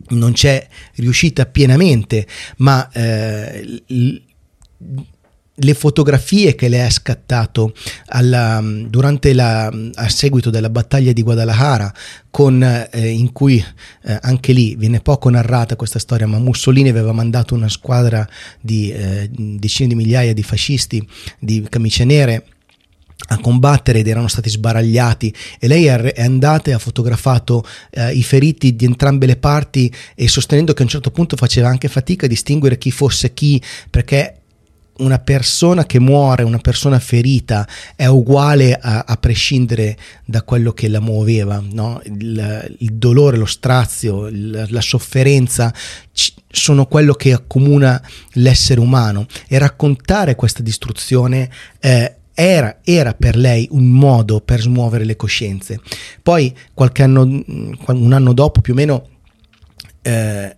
non 0.10 0.32
c'è 0.32 0.67
riuscita 0.95 1.45
pienamente, 1.45 2.25
ma 2.58 2.89
eh, 2.93 3.84
le 5.59 5.73
fotografie 5.73 6.55
che 6.55 6.67
le 6.67 6.83
ha 6.83 6.89
scattato 6.89 7.73
alla, 8.07 8.61
durante 8.63 9.33
la, 9.33 9.67
a 9.67 10.09
seguito 10.09 10.49
della 10.49 10.69
battaglia 10.69 11.13
di 11.13 11.23
Guadalajara, 11.23 11.93
con, 12.29 12.61
eh, 12.61 13.09
in 13.09 13.31
cui 13.31 13.63
eh, 14.03 14.19
anche 14.21 14.53
lì 14.53 14.75
viene 14.75 14.99
poco 14.99 15.29
narrata 15.29 15.75
questa 15.75 15.99
storia, 15.99 16.27
ma 16.27 16.37
Mussolini 16.37 16.89
aveva 16.89 17.11
mandato 17.11 17.55
una 17.55 17.69
squadra 17.69 18.27
di 18.61 18.91
eh, 18.91 19.29
decine 19.31 19.89
di 19.89 19.95
migliaia 19.95 20.33
di 20.33 20.43
fascisti 20.43 21.05
di 21.39 21.65
camicie 21.69 22.05
nere 22.05 22.45
a 23.29 23.39
combattere 23.39 23.99
ed 23.99 24.07
erano 24.07 24.27
stati 24.27 24.49
sbaragliati. 24.49 25.33
E 25.59 25.67
lei 25.67 25.85
è 25.85 26.21
andata 26.21 26.69
e 26.69 26.73
ha 26.73 26.79
fotografato 26.79 27.65
eh, 27.89 28.13
i 28.13 28.21
feriti 28.23 28.75
di 28.75 28.85
entrambe 28.85 29.25
le 29.25 29.37
parti 29.37 29.91
e 30.13 30.27
sostenendo 30.27 30.73
che 30.73 30.81
a 30.81 30.85
un 30.85 30.91
certo 30.91 31.09
punto 31.09 31.35
faceva 31.35 31.67
anche 31.67 31.87
fatica 31.87 32.27
a 32.27 32.29
distinguere 32.29 32.77
chi 32.77 32.91
fosse 32.91 33.33
chi 33.33 33.59
perché 33.89 34.41
una 34.99 35.19
persona 35.19 35.86
che 35.86 35.99
muore, 35.99 36.43
una 36.43 36.60
persona 36.60 36.99
ferita 36.99 37.67
è 37.95 38.05
uguale 38.05 38.73
a, 38.73 39.03
a 39.07 39.17
prescindere 39.17 39.97
da 40.25 40.43
quello 40.43 40.71
che 40.73 40.88
la 40.88 40.99
muoveva, 40.99 41.63
no? 41.71 42.01
il, 42.05 42.75
il, 42.79 42.93
dolore, 42.93 43.38
lo 43.38 43.45
strazio, 43.45 44.27
il, 44.27 44.67
la 44.69 44.81
sofferenza 44.81 45.73
c- 46.12 46.33
sono 46.49 46.86
quello 46.86 47.13
che 47.13 47.33
accomuna 47.33 48.01
l'essere 48.33 48.79
umano 48.79 49.27
e 49.47 49.57
raccontare 49.57 50.36
questa 50.36 50.63
distruzione 50.63 51.49
eh, 51.79 52.15
era, 52.33 52.79
era, 52.83 53.13
per 53.15 53.36
lei 53.36 53.67
un 53.71 53.89
modo 53.89 54.41
per 54.41 54.62
smuovere 54.62 55.05
le 55.05 55.15
coscienze. 55.15 55.79
Poi 56.21 56.55
qualche 56.73 57.01
anno, 57.01 57.21
un 57.23 58.13
anno 58.13 58.33
dopo 58.33 58.62
più 58.62 58.73
o 58.73 58.75
meno, 58.75 59.07
eh, 60.03 60.56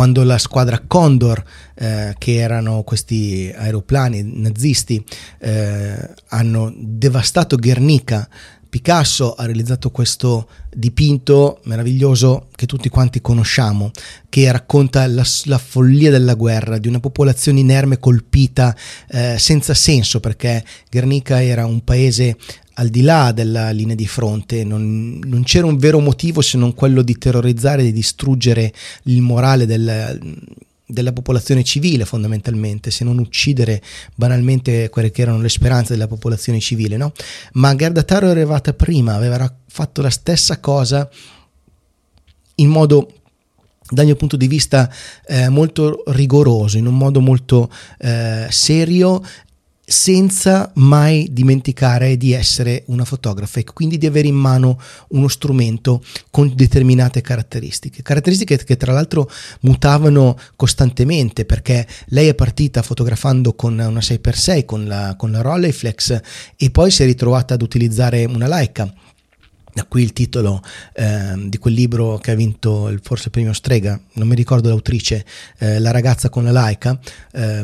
quando 0.00 0.24
la 0.24 0.38
squadra 0.38 0.80
Condor, 0.86 1.44
eh, 1.74 2.14
che 2.16 2.36
erano 2.36 2.84
questi 2.84 3.52
aeroplani 3.54 4.22
nazisti, 4.40 5.04
eh, 5.40 6.14
hanno 6.28 6.72
devastato 6.74 7.56
Guernica, 7.56 8.26
Picasso 8.70 9.34
ha 9.34 9.44
realizzato 9.44 9.90
questo 9.90 10.48
dipinto 10.74 11.60
meraviglioso 11.64 12.46
che 12.56 12.64
tutti 12.64 12.88
quanti 12.88 13.20
conosciamo, 13.20 13.90
che 14.30 14.50
racconta 14.50 15.06
la, 15.06 15.24
la 15.44 15.58
follia 15.58 16.10
della 16.10 16.34
guerra, 16.34 16.78
di 16.78 16.88
una 16.88 17.00
popolazione 17.00 17.60
inerme 17.60 17.98
colpita 17.98 18.74
eh, 19.10 19.36
senza 19.38 19.74
senso, 19.74 20.18
perché 20.18 20.64
Guernica 20.90 21.42
era 21.42 21.66
un 21.66 21.84
paese 21.84 22.38
al 22.80 22.88
di 22.88 23.02
là 23.02 23.30
della 23.32 23.70
linea 23.70 23.94
di 23.94 24.06
fronte, 24.06 24.64
non, 24.64 25.20
non, 25.22 25.42
c'era 25.42 25.66
un 25.66 25.76
vero 25.76 26.00
motivo 26.00 26.40
se 26.40 26.56
non 26.56 26.72
quello 26.72 27.02
di 27.02 27.18
terrorizzare, 27.18 27.82
di 27.82 27.92
distruggere 27.92 28.72
il 29.04 29.20
morale 29.20 29.66
del, 29.66 30.18
della 30.86 31.12
popolazione 31.12 31.62
civile 31.62 32.06
fondamentalmente, 32.06 32.90
se 32.90 33.04
non 33.04 33.18
uccidere 33.18 33.82
banalmente 34.14 34.88
quelle 34.88 35.10
che 35.10 35.20
erano 35.20 35.42
le 35.42 35.50
speranze 35.50 35.92
della 35.92 36.08
popolazione 36.08 36.58
civile, 36.58 36.96
no? 36.96 37.12
Ma 37.52 37.74
Gardataro 37.74 38.30
era 38.30 38.40
arrivata 38.40 38.72
prima, 38.72 39.14
aveva 39.14 39.54
fatto 39.66 40.00
la 40.00 40.10
stessa 40.10 40.58
cosa 40.58 41.06
in 42.56 42.68
modo 42.68 43.12
dal 43.90 44.06
mio 44.06 44.16
punto 44.16 44.38
di 44.38 44.46
vista 44.46 44.90
eh, 45.26 45.50
molto 45.50 46.02
rigoroso, 46.06 46.78
in 46.78 46.86
un 46.86 46.96
modo 46.96 47.20
molto 47.20 47.70
eh, 47.98 48.46
serio 48.48 49.22
senza 49.90 50.70
mai 50.74 51.26
dimenticare 51.32 52.16
di 52.16 52.32
essere 52.32 52.84
una 52.86 53.04
fotografa 53.04 53.58
e 53.58 53.64
quindi 53.64 53.98
di 53.98 54.06
avere 54.06 54.28
in 54.28 54.36
mano 54.36 54.80
uno 55.08 55.26
strumento 55.26 56.00
con 56.30 56.52
determinate 56.54 57.20
caratteristiche, 57.22 58.00
caratteristiche 58.00 58.56
che 58.56 58.76
tra 58.76 58.92
l'altro 58.92 59.28
mutavano 59.62 60.38
costantemente 60.54 61.44
perché 61.44 61.88
lei 62.10 62.28
è 62.28 62.36
partita 62.36 62.82
fotografando 62.82 63.54
con 63.54 63.72
una 63.72 63.98
6x6 63.98 64.64
con 64.64 64.86
la, 64.86 65.16
con 65.18 65.32
la 65.32 65.40
Rolleiflex 65.40 66.20
e 66.56 66.70
poi 66.70 66.92
si 66.92 67.02
è 67.02 67.06
ritrovata 67.06 67.54
ad 67.54 67.62
utilizzare 67.62 68.24
una 68.26 68.46
Leica 68.46 68.94
da 69.72 69.84
qui 69.84 70.02
il 70.02 70.12
titolo 70.12 70.62
eh, 70.94 71.34
di 71.46 71.58
quel 71.58 71.74
libro 71.74 72.18
che 72.18 72.30
ha 72.30 72.34
vinto 72.34 72.88
il, 72.88 73.00
forse 73.02 73.26
il 73.26 73.30
premio 73.30 73.52
Strega, 73.52 74.00
non 74.14 74.28
mi 74.28 74.34
ricordo 74.34 74.68
l'autrice, 74.68 75.24
eh, 75.58 75.78
La 75.78 75.90
ragazza 75.90 76.28
con 76.28 76.44
la 76.44 76.50
laica, 76.50 76.98
eh, 77.32 77.62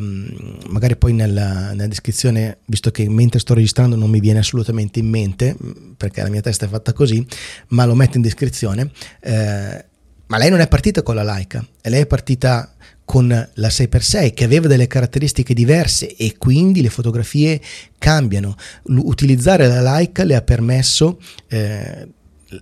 magari 0.68 0.96
poi 0.96 1.12
nella, 1.12 1.70
nella, 1.70 1.86
descrizione, 1.86 2.58
visto 2.66 2.90
che 2.90 3.08
mentre 3.08 3.38
sto 3.38 3.54
registrando 3.54 3.96
non 3.96 4.10
mi 4.10 4.20
viene 4.20 4.38
assolutamente 4.38 4.98
in 4.98 5.08
mente, 5.08 5.56
perché 5.96 6.22
la 6.22 6.28
mia 6.28 6.40
testa 6.40 6.66
è 6.66 6.68
fatta 6.68 6.92
così, 6.92 7.26
ma 7.68 7.84
lo 7.84 7.94
metto 7.94 8.16
in 8.16 8.22
descrizione, 8.22 8.90
eh, 9.20 9.84
ma 10.26 10.38
lei 10.38 10.50
non 10.50 10.60
è 10.60 10.68
partita 10.68 11.02
con 11.02 11.14
la 11.14 11.22
laica, 11.22 11.64
lei 11.82 12.02
è 12.02 12.06
partita 12.06 12.74
con 13.06 13.28
la 13.28 13.68
6x6 13.68 14.34
che 14.34 14.44
aveva 14.44 14.66
delle 14.66 14.86
caratteristiche 14.86 15.54
diverse 15.54 16.14
e 16.14 16.36
quindi 16.36 16.82
le 16.82 16.90
fotografie 16.90 17.58
cambiano. 17.96 18.54
Utilizzare 18.82 19.66
la 19.66 19.80
Leica 19.80 20.24
le 20.24 20.34
ha 20.34 20.42
permesso 20.42 21.18
eh, 21.48 22.08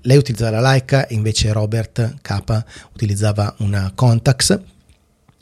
lei 0.02 0.16
utilizzava 0.16 0.60
la 0.60 0.70
Leica 0.70 1.06
invece 1.10 1.52
Robert 1.52 2.16
K 2.22 2.64
utilizzava 2.94 3.54
una 3.58 3.92
Contax 3.94 4.60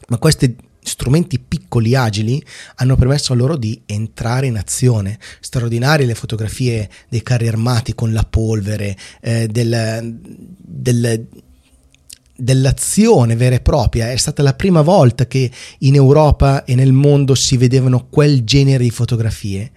ma 0.09 0.19
questi 0.19 0.57
strumenti 0.85 1.39
piccoli 1.39 1.95
agili 1.95 2.45
hanno 2.77 2.97
permesso 2.97 3.33
a 3.33 3.37
loro 3.37 3.57
di 3.57 3.81
entrare 3.87 4.47
in 4.47 4.57
azione 4.57 5.19
straordinarie 5.41 6.07
le 6.07 6.15
fotografie 6.15 6.89
dei 7.09 7.23
carri 7.23 7.47
armati 7.47 7.95
con 7.95 8.13
la 8.13 8.25
polvere 8.25 8.97
eh, 9.21 9.47
del, 9.47 10.19
del 10.59 11.27
dell'azione 12.43 13.37
vera 13.37 13.55
e 13.55 13.61
propria. 13.61 14.11
È 14.11 14.17
stata 14.17 14.43
la 14.43 14.55
prima 14.55 14.83
volta 14.83 15.27
che 15.27 15.51
in 15.79 15.95
Europa 15.95 16.65
e 16.65 16.75
nel 16.75 16.93
mondo 16.93 17.35
si 17.35 17.57
vedevano 17.57 18.09
quel 18.11 18.43
genere 18.43 18.83
di 18.83 18.91
fotografie. 18.91 19.71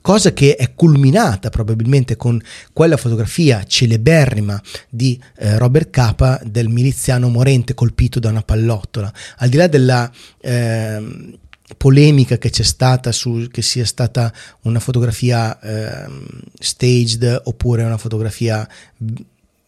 Cosa 0.00 0.32
che 0.32 0.56
è 0.56 0.74
culminata 0.74 1.48
probabilmente 1.48 2.16
con 2.16 2.40
quella 2.72 2.96
fotografia 2.96 3.64
celeberrima 3.64 4.60
di 4.88 5.20
eh, 5.38 5.58
Robert 5.58 5.90
Capa 5.90 6.40
del 6.44 6.68
miliziano 6.68 7.28
morente 7.28 7.74
colpito 7.74 8.18
da 8.18 8.30
una 8.30 8.42
pallottola. 8.42 9.12
Al 9.38 9.48
di 9.48 9.56
là 9.56 9.66
della 9.66 10.10
eh, 10.40 11.38
polemica 11.76 12.36
che 12.38 12.50
c'è 12.50 12.64
stata 12.64 13.12
su 13.12 13.48
che 13.50 13.62
sia 13.62 13.84
stata 13.84 14.32
una 14.62 14.80
fotografia 14.80 15.58
eh, 15.60 16.10
staged 16.58 17.42
oppure 17.44 17.82
una 17.82 17.98
fotografia 17.98 18.68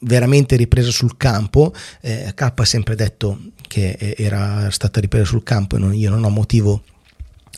veramente 0.01 0.57
ripresa 0.57 0.91
sul 0.91 1.17
campo. 1.17 1.73
Eh, 2.01 2.33
K 2.35 2.53
ha 2.55 2.65
sempre 2.65 2.95
detto 2.95 3.39
che 3.67 4.15
era 4.17 4.71
stata 4.71 5.01
ripresa 5.01 5.25
sul 5.25 5.43
campo 5.43 5.77
e 5.77 5.79
non, 5.79 5.95
io 5.95 6.11
non 6.11 6.25
ho 6.25 6.31
motivo 6.31 6.83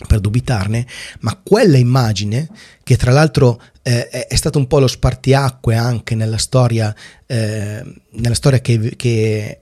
per 0.06 0.20
dubitarne, 0.20 0.86
ma 1.20 1.40
quella 1.42 1.78
immagine, 1.78 2.48
che 2.82 2.96
tra 2.96 3.12
l'altro 3.12 3.60
eh, 3.82 4.08
è 4.08 4.34
stato 4.36 4.58
un 4.58 4.66
po' 4.66 4.78
lo 4.78 4.88
spartiacque 4.88 5.74
anche 5.74 6.14
nella 6.14 6.36
storia, 6.36 6.94
eh, 7.24 7.82
nella 8.10 8.34
storia 8.34 8.60
che, 8.60 8.94
che 8.96 9.60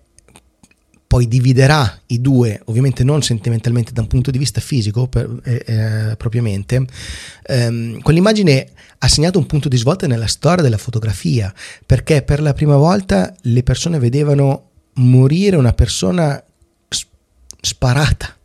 poi 1.14 1.28
dividerà 1.28 2.00
i 2.06 2.20
due, 2.20 2.60
ovviamente 2.64 3.04
non 3.04 3.22
sentimentalmente 3.22 3.92
da 3.92 4.00
un 4.00 4.08
punto 4.08 4.32
di 4.32 4.38
vista 4.38 4.60
fisico 4.60 5.06
per, 5.06 5.30
eh, 5.44 5.62
eh, 5.64 6.16
propriamente, 6.16 6.84
ehm, 7.46 8.00
quell'immagine 8.00 8.66
ha 8.98 9.06
segnato 9.06 9.38
un 9.38 9.46
punto 9.46 9.68
di 9.68 9.76
svolta 9.76 10.08
nella 10.08 10.26
storia 10.26 10.64
della 10.64 10.76
fotografia, 10.76 11.54
perché 11.86 12.22
per 12.22 12.42
la 12.42 12.52
prima 12.52 12.74
volta 12.74 13.32
le 13.42 13.62
persone 13.62 14.00
vedevano 14.00 14.70
morire 14.94 15.54
una 15.54 15.72
persona 15.72 16.42
sparata 17.60 18.36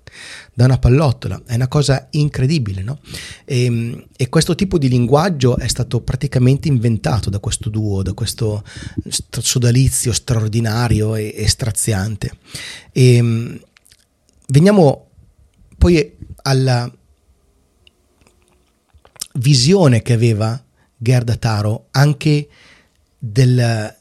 da 0.59 0.65
una 0.65 0.77
pallottola, 0.77 1.43
è 1.45 1.55
una 1.55 1.69
cosa 1.69 2.09
incredibile, 2.11 2.81
no? 2.81 2.99
E, 3.45 3.63
ehm, 3.63 4.07
e, 4.17 4.27
questo 4.27 4.55
tipo 4.55 4.77
di 4.77 4.89
linguaggio 4.89 5.55
è 5.57 5.69
stato 5.69 6.01
praticamente 6.01 6.67
inventato 6.67 7.29
da 7.29 7.39
questo 7.39 7.69
duo, 7.69 8.03
da 8.03 8.11
questo 8.11 8.61
sodalizio 9.07 10.11
straordinario 10.11 11.15
e, 11.15 11.33
e 11.33 11.47
straziante. 11.47 12.31
E, 12.91 13.13
ehm, 13.13 13.61
veniamo 14.47 15.07
poi 15.77 16.17
alla 16.41 16.91
visione 19.35 20.01
che 20.01 20.11
aveva 20.11 20.61
Gerda 20.97 21.37
Taro 21.37 21.87
anche 21.91 22.49
del, 23.17 23.95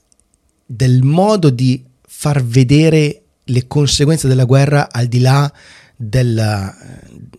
del 0.66 1.02
modo 1.04 1.50
di 1.50 1.84
far 2.04 2.42
vedere 2.42 3.22
le 3.44 3.68
conseguenze 3.68 4.26
della 4.26 4.44
guerra 4.44 4.90
al 4.90 5.06
di 5.06 5.20
là 5.20 5.52
della, 6.00 6.74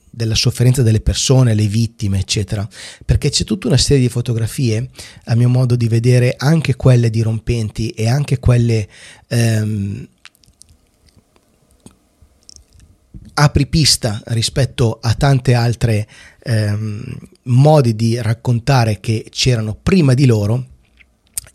della 0.09 0.35
sofferenza 0.35 0.83
delle 0.83 0.99
persone, 0.99 1.53
le 1.53 1.67
vittime, 1.67 2.19
eccetera, 2.19 2.67
perché 3.05 3.29
c'è 3.29 3.45
tutta 3.45 3.67
una 3.67 3.77
serie 3.77 4.03
di 4.03 4.09
fotografie, 4.09 4.89
a 5.25 5.35
mio 5.35 5.47
modo 5.47 5.77
di 5.77 5.87
vedere, 5.87 6.35
anche 6.37 6.75
quelle 6.75 7.09
dirompenti 7.09 7.91
e 7.91 8.09
anche 8.09 8.37
quelle 8.39 8.87
ehm, 9.27 10.07
apripista 13.35 14.21
rispetto 14.25 14.99
a 15.01 15.13
tante 15.13 15.53
altre 15.53 16.05
ehm, 16.43 17.01
modi 17.43 17.95
di 17.95 18.21
raccontare 18.21 18.99
che 18.99 19.27
c'erano 19.29 19.73
prima 19.81 20.13
di 20.13 20.25
loro 20.25 20.65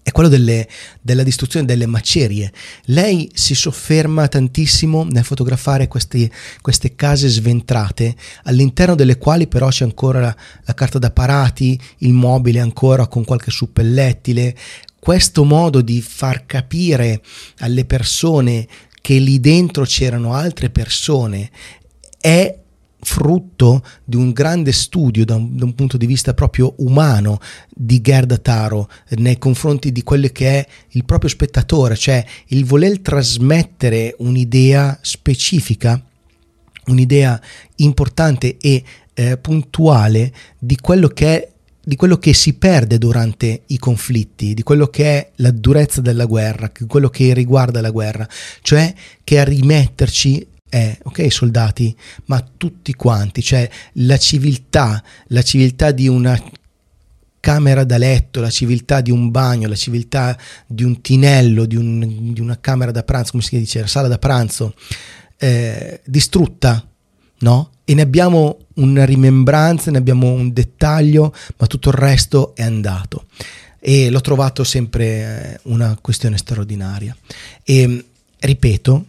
è 0.04 0.12
quello 0.12 0.28
delle, 0.28 0.68
della 1.00 1.22
distruzione 1.22 1.64
delle 1.64 1.86
macerie. 1.86 2.52
Lei 2.84 3.30
si 3.32 3.54
sofferma 3.54 4.28
tantissimo 4.28 5.02
nel 5.04 5.24
fotografare 5.24 5.88
questi, 5.88 6.30
queste 6.60 6.94
case 6.94 7.26
sventrate, 7.28 8.14
all'interno 8.42 8.94
delle 8.94 9.16
quali 9.16 9.46
però 9.48 9.68
c'è 9.68 9.84
ancora 9.84 10.20
la, 10.20 10.36
la 10.64 10.74
carta 10.74 10.98
da 10.98 11.10
parati, 11.10 11.80
il 12.00 12.12
mobile 12.12 12.60
ancora 12.60 13.06
con 13.06 13.24
qualche 13.24 13.50
suppellettile. 13.50 14.54
Questo 15.00 15.44
modo 15.44 15.80
di 15.80 16.02
far 16.02 16.44
capire 16.44 17.22
alle 17.60 17.86
persone 17.86 18.68
che 19.00 19.14
lì 19.18 19.40
dentro 19.40 19.84
c'erano 19.84 20.34
altre 20.34 20.68
persone 20.68 21.50
è 22.20 22.58
frutto 23.04 23.84
di 24.02 24.16
un 24.16 24.32
grande 24.32 24.72
studio 24.72 25.24
da 25.24 25.36
un, 25.36 25.56
da 25.56 25.64
un, 25.64 25.74
punto 25.74 25.96
di 25.96 26.06
vista 26.06 26.34
proprio 26.34 26.74
umano 26.78 27.38
di 27.68 28.00
Gerda 28.00 28.38
Taro 28.38 28.88
nei 29.10 29.38
confronti 29.38 29.92
di 29.92 30.02
quello 30.02 30.28
che 30.28 30.58
è 30.58 30.66
il 30.90 31.04
proprio 31.04 31.30
spettatore, 31.30 31.96
cioè 31.96 32.24
il 32.48 32.64
voler 32.64 32.98
trasmettere 33.00 34.14
un'idea 34.18 34.98
specifica, 35.02 36.02
un'idea 36.86 37.40
importante 37.76 38.56
e 38.58 38.82
eh, 39.14 39.38
puntuale 39.38 40.32
di 40.58 40.76
quello 40.76 41.08
che 41.08 41.26
è 41.26 41.52
di 41.86 41.96
quello 41.96 42.16
che 42.16 42.32
si 42.32 42.54
perde 42.54 42.96
durante 42.96 43.64
i 43.66 43.78
conflitti, 43.78 44.54
di 44.54 44.62
quello 44.62 44.86
che 44.86 45.04
è 45.04 45.30
la 45.36 45.50
durezza 45.50 46.00
della 46.00 46.24
guerra, 46.24 46.72
quello 46.86 47.10
che 47.10 47.34
riguarda 47.34 47.82
la 47.82 47.90
guerra, 47.90 48.26
cioè 48.62 48.92
che 49.22 49.38
a 49.38 49.44
rimetterci 49.44 50.46
è, 50.68 50.98
ok 51.02 51.32
soldati, 51.32 51.96
ma 52.26 52.44
tutti 52.56 52.94
quanti, 52.94 53.42
cioè 53.42 53.68
la 53.94 54.16
civiltà, 54.16 55.02
la 55.28 55.42
civiltà 55.42 55.92
di 55.92 56.08
una 56.08 56.40
camera 57.38 57.84
da 57.84 57.98
letto, 57.98 58.40
la 58.40 58.50
civiltà 58.50 59.00
di 59.00 59.10
un 59.10 59.30
bagno, 59.30 59.68
la 59.68 59.76
civiltà 59.76 60.36
di 60.66 60.82
un 60.82 61.00
tinello, 61.00 61.66
di, 61.66 61.76
un, 61.76 62.32
di 62.32 62.40
una 62.40 62.58
camera 62.58 62.90
da 62.90 63.02
pranzo, 63.02 63.32
come 63.32 63.42
si 63.42 63.58
dice, 63.58 63.80
la 63.80 63.86
sala 63.86 64.08
da 64.08 64.18
pranzo, 64.18 64.74
eh, 65.36 66.00
distrutta, 66.06 66.84
no? 67.40 67.70
E 67.84 67.94
ne 67.94 68.00
abbiamo 68.00 68.60
una 68.76 69.04
rimembranza, 69.04 69.90
ne 69.90 69.98
abbiamo 69.98 70.32
un 70.32 70.54
dettaglio, 70.54 71.34
ma 71.58 71.66
tutto 71.66 71.90
il 71.90 71.94
resto 71.96 72.54
è 72.56 72.62
andato. 72.62 73.26
E 73.78 74.08
l'ho 74.08 74.22
trovato 74.22 74.64
sempre 74.64 75.06
eh, 75.06 75.60
una 75.64 75.96
questione 76.00 76.38
straordinaria. 76.38 77.14
E 77.62 78.06
ripeto, 78.38 79.06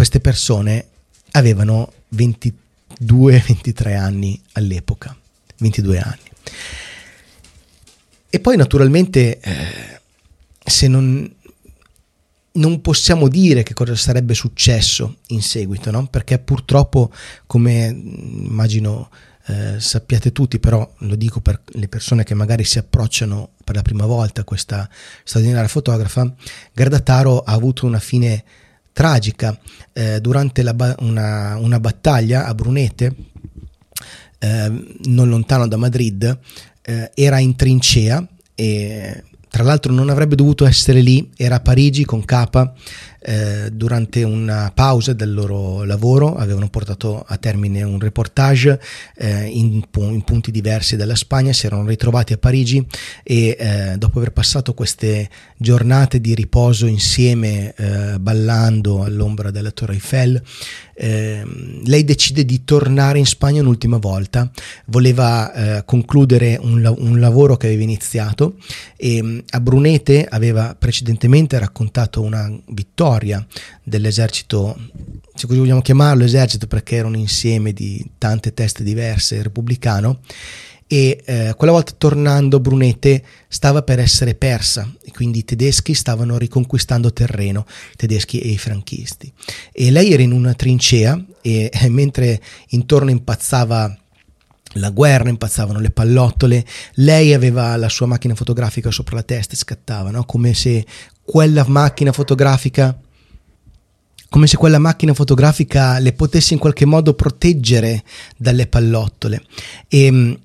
queste 0.00 0.20
persone 0.20 0.86
avevano 1.32 1.92
22-23 2.16 3.94
anni 3.98 4.40
all'epoca, 4.52 5.14
22 5.58 5.98
anni. 5.98 6.30
E 8.30 8.40
poi 8.40 8.56
naturalmente 8.56 9.38
eh, 9.40 10.00
se 10.64 10.88
non, 10.88 11.30
non 12.52 12.80
possiamo 12.80 13.28
dire 13.28 13.62
che 13.62 13.74
cosa 13.74 13.94
sarebbe 13.94 14.32
successo 14.32 15.18
in 15.26 15.42
seguito, 15.42 15.90
no? 15.90 16.06
perché 16.06 16.38
purtroppo, 16.38 17.12
come 17.44 17.88
immagino 17.88 19.10
eh, 19.48 19.78
sappiate 19.80 20.32
tutti, 20.32 20.58
però 20.58 20.90
lo 21.00 21.14
dico 21.14 21.40
per 21.40 21.60
le 21.72 21.88
persone 21.88 22.24
che 22.24 22.32
magari 22.32 22.64
si 22.64 22.78
approcciano 22.78 23.50
per 23.62 23.74
la 23.74 23.82
prima 23.82 24.06
volta 24.06 24.40
a 24.40 24.44
questa 24.44 24.88
straordinaria 25.24 25.68
fotografa, 25.68 26.34
Gardataro 26.72 27.40
ha 27.40 27.52
avuto 27.52 27.84
una 27.84 27.98
fine 27.98 28.44
tragica 29.00 29.58
eh, 29.94 30.20
durante 30.20 30.62
ba- 30.74 30.94
una, 30.98 31.56
una, 31.56 31.80
battaglia 31.80 32.44
a 32.44 32.54
Brunete. 32.54 33.14
eh, 34.38 34.96
non 35.04 35.30
lontano 35.30 35.66
da 35.66 35.78
Madrid, 35.78 36.38
eh, 36.82 37.10
era 37.14 37.38
in 37.38 37.56
trincea 37.56 38.22
e 38.54 39.24
tra 39.48 39.62
l'altro 39.62 39.90
non 39.90 40.10
avrebbe 40.10 40.34
dovuto 40.34 40.66
essere 40.66 41.00
lì, 41.00 41.30
era 41.34 41.56
a 41.56 41.60
Parigi 41.60 42.04
con 42.04 42.26
Capa 42.26 42.74
eh, 43.22 43.68
durante 43.70 44.22
una 44.22 44.72
pausa 44.74 45.12
del 45.12 45.34
loro 45.34 45.84
lavoro, 45.84 46.36
avevano 46.36 46.68
portato 46.68 47.22
a 47.26 47.36
termine 47.36 47.82
un 47.82 48.00
reportage 48.00 48.80
eh, 49.16 49.44
in, 49.44 49.82
in, 49.92 50.22
punti 50.22 50.50
diversi 50.50 50.96
della 50.96 51.14
Spagna, 51.14 51.52
si 51.52 51.66
erano 51.66 51.86
ritrovati 51.86 52.32
a 52.32 52.38
Parigi 52.38 52.84
e 53.22 53.56
eh, 53.58 53.94
dopo 53.98 54.18
aver 54.18 54.32
passato 54.32 54.72
queste 54.72 55.28
giornate 55.58 56.20
di 56.20 56.34
riposo 56.34 56.86
insieme 56.86 57.74
eh, 57.76 58.18
ballando 58.18 59.04
all'ombra 59.04 59.50
della 59.50 59.70
Torre 59.70 59.94
Eiffel, 59.94 60.42
ehm, 60.94 61.82
lei 61.84 62.04
decide 62.04 62.46
di 62.46 62.64
tornare 62.64 63.18
in 63.18 63.26
Spagna 63.26 63.60
un'ultima 63.60 63.98
volta, 63.98 64.50
voleva 64.86 65.52
eh, 65.52 65.84
concludere 65.84 66.58
un, 66.60 66.94
un, 66.98 67.20
lavoro 67.20 67.58
che 67.58 67.66
aveva 67.66 67.82
iniziato 67.82 68.56
e 68.96 69.44
a 69.50 69.60
Brunete 69.60 70.26
aveva 70.26 70.74
precedentemente 70.78 71.58
raccontato 71.58 72.22
una 72.22 72.50
vittoria 72.68 73.08
storia 73.10 73.44
dell'esercito, 73.82 74.78
se 75.34 75.46
così 75.46 75.58
vogliamo 75.58 75.82
chiamarlo 75.82 76.24
esercito 76.24 76.68
perché 76.68 76.96
era 76.96 77.08
un 77.08 77.16
insieme 77.16 77.72
di 77.72 78.04
tante 78.18 78.54
teste 78.54 78.84
diverse, 78.84 79.42
repubblicano, 79.42 80.20
e 80.86 81.20
eh, 81.24 81.54
quella 81.56 81.72
volta 81.72 81.92
tornando 81.96 82.58
Brunete 82.58 83.22
stava 83.48 83.82
per 83.82 84.00
essere 84.00 84.34
persa 84.34 84.92
e 85.04 85.12
quindi 85.12 85.38
i 85.38 85.44
tedeschi 85.44 85.94
stavano 85.94 86.36
riconquistando 86.36 87.12
terreno, 87.12 87.64
i 87.92 87.96
tedeschi 87.96 88.40
e 88.40 88.48
i 88.48 88.58
franchisti. 88.58 89.32
E 89.72 89.90
lei 89.90 90.12
era 90.12 90.22
in 90.22 90.32
una 90.32 90.54
trincea 90.54 91.20
e 91.42 91.70
eh, 91.72 91.88
mentre 91.90 92.40
intorno 92.68 93.10
impazzava 93.10 93.99
la 94.74 94.90
guerra, 94.90 95.28
impazzavano 95.28 95.80
le 95.80 95.90
pallottole, 95.90 96.64
lei 96.94 97.34
aveva 97.34 97.76
la 97.76 97.88
sua 97.88 98.06
macchina 98.06 98.34
fotografica 98.34 98.90
sopra 98.90 99.16
la 99.16 99.22
testa 99.22 99.54
e 99.54 99.56
scattava, 99.56 100.10
no? 100.10 100.24
come 100.24 100.54
se 100.54 100.84
quella 101.22 101.64
macchina 101.66 102.12
fotografica 102.12 102.98
come 104.28 104.46
se 104.46 104.56
quella 104.56 104.78
macchina 104.78 105.12
fotografica 105.12 105.98
le 105.98 106.12
potesse 106.12 106.54
in 106.54 106.60
qualche 106.60 106.84
modo 106.84 107.14
proteggere 107.14 108.04
dalle 108.36 108.68
pallottole. 108.68 109.42
E, 109.88 110.04
ehm, 110.04 110.38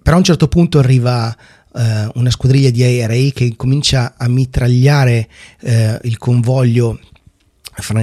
però 0.00 0.14
a 0.14 0.18
un 0.20 0.24
certo 0.24 0.46
punto 0.46 0.78
arriva 0.78 1.36
eh, 1.74 2.08
una 2.14 2.30
squadriglia 2.30 2.70
di 2.70 2.82
aerei 2.84 3.32
che 3.32 3.54
comincia 3.56 4.14
a 4.16 4.28
mitragliare 4.28 5.28
eh, 5.60 5.98
il 6.04 6.16
convoglio 6.16 7.00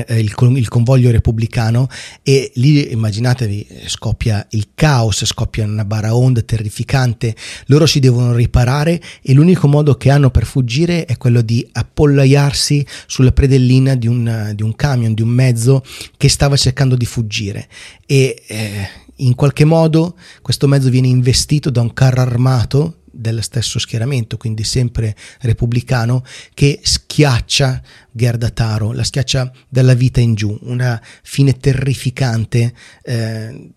il, 0.10 0.34
il, 0.56 0.68
convoglio 0.68 1.12
repubblicano 1.12 1.88
e 2.24 2.52
lì 2.56 2.92
immaginatevi 2.92 3.68
scoppia 3.88 4.46
il 4.52 4.70
caos, 4.74 5.26
scoppia 5.26 5.66
una 5.66 5.86
baraonda 5.86 6.42
terrificante, 6.42 7.36
loro 7.68 7.86
si 7.86 8.00
devono 8.00 8.34
riparare 8.34 9.02
e 9.22 9.34
l'unico 9.34 9.68
modo 9.68 9.96
che 9.96 10.10
hanno 10.10 10.30
per 10.30 10.46
fuggire 10.46 11.06
è 11.06 11.18
quello 11.18 11.42
di 11.42 11.68
appollaiarsi 11.72 12.86
sulla 13.06 13.32
predellina 13.32 13.96
di 13.96 14.08
un, 14.08 14.52
di 14.56 14.64
un 14.64 14.76
camion, 14.76 15.14
di 15.14 15.22
un 15.22 15.30
mezzo 15.30 15.84
che 16.18 16.30
stava 16.30 16.56
cercando 16.56 16.96
di 16.96 17.06
fuggire. 17.06 17.68
E 18.06 18.44
eh, 18.48 18.90
in 19.18 19.36
qualche 19.36 19.66
modo 19.66 20.16
questo 20.42 20.68
mezzo 20.68 20.90
viene 20.90 21.08
investito 21.08 21.70
da 21.70 21.82
un 21.82 21.94
carro 21.94 22.22
armato 22.22 23.00
dello 23.16 23.42
stesso 23.42 23.80
schieramento, 23.80 24.38
quindi 24.38 24.64
sempre 24.64 25.16
repubblicano, 25.42 26.24
che 26.54 26.80
schiaccia 26.82 27.82
Gerda 28.12 28.50
Taro, 28.50 28.92
la 28.92 29.04
schiaccia 29.04 29.52
dalla 29.68 29.94
vita 29.94 30.20
in 30.20 30.36
giù, 30.36 30.58
una 30.64 31.02
fine 31.24 31.58
terrificante. 31.58 32.74
Eh, 33.04 33.70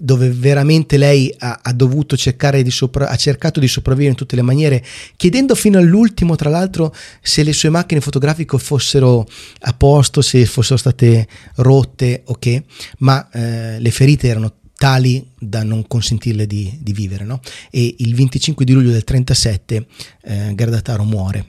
dove 0.00 0.30
veramente 0.30 0.96
lei 0.96 1.34
ha, 1.38 1.58
ha 1.60 1.72
dovuto 1.72 2.16
cercare 2.16 2.62
di 2.62 2.70
sopra, 2.70 3.08
ha 3.08 3.16
cercato 3.16 3.58
di 3.58 3.66
sopravvivere 3.66 4.12
in 4.12 4.16
tutte 4.16 4.36
le 4.36 4.42
maniere, 4.42 4.84
chiedendo 5.16 5.56
fino 5.56 5.76
all'ultimo, 5.78 6.36
tra 6.36 6.48
l'altro, 6.48 6.94
se 7.20 7.42
le 7.42 7.52
sue 7.52 7.68
macchine 7.68 8.00
fotografiche 8.00 8.58
fossero 8.58 9.26
a 9.60 9.72
posto, 9.72 10.22
se 10.22 10.46
fossero 10.46 10.76
state 10.76 11.26
rotte 11.56 12.22
o 12.26 12.32
okay, 12.32 12.60
che, 12.60 12.64
ma 12.98 13.28
eh, 13.30 13.80
le 13.80 13.90
ferite 13.90 14.28
erano 14.28 14.52
tali 14.78 15.28
da 15.36 15.64
non 15.64 15.86
consentirle 15.86 16.46
di, 16.46 16.78
di 16.80 16.92
vivere. 16.92 17.24
No? 17.24 17.40
E 17.70 17.96
il 17.98 18.14
25 18.14 18.64
di 18.64 18.72
luglio 18.72 18.92
del 18.92 19.04
37 19.04 19.86
eh, 20.22 20.54
Gardataro 20.54 21.02
muore. 21.02 21.46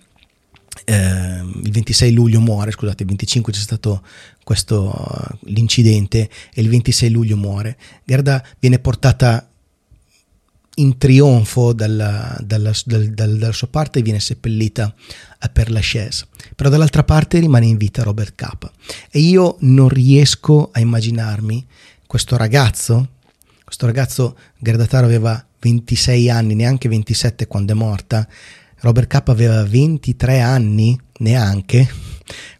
Eh, 0.83 1.39
il 1.63 1.71
26 1.71 2.11
luglio 2.11 2.39
muore, 2.39 2.71
scusate, 2.71 3.03
il 3.03 3.09
25 3.09 3.53
c'è 3.53 3.59
stato 3.59 4.03
questo 4.43 4.89
uh, 4.89 5.37
l'incidente 5.51 6.27
e 6.51 6.61
il 6.61 6.69
26 6.69 7.11
luglio 7.11 7.37
muore. 7.37 7.77
Gerda 8.03 8.43
viene 8.57 8.79
portata 8.79 9.47
in 10.75 10.97
trionfo 10.97 11.73
dalla, 11.73 12.35
dalla, 12.41 12.71
dal, 12.85 13.09
dal, 13.09 13.37
dalla, 13.37 13.51
sua 13.51 13.67
parte 13.67 13.99
e 13.99 14.01
viene 14.01 14.19
seppellita 14.19 14.91
a 15.37 15.49
Père 15.49 15.69
Lachaise. 15.69 16.25
Però 16.55 16.69
dall'altra 16.69 17.03
parte 17.03 17.37
rimane 17.37 17.67
in 17.67 17.77
vita 17.77 18.01
Robert 18.01 18.33
Capa. 18.33 18.71
E 19.11 19.19
io 19.19 19.57
non 19.59 19.87
riesco 19.87 20.69
a 20.71 20.79
immaginarmi 20.79 21.67
questo 22.07 22.37
ragazzo 22.37 23.17
questo 23.79 23.85
ragazzo 23.85 24.37
Gerdataro 24.57 25.05
aveva 25.05 25.45
26 25.61 26.29
anni, 26.29 26.53
neanche 26.53 26.89
27 26.89 27.47
quando 27.47 27.71
è 27.71 27.75
morta. 27.75 28.27
Robert 28.79 29.07
K 29.07 29.29
aveva 29.29 29.63
23 29.63 30.41
anni, 30.41 30.99
neanche, 31.19 31.87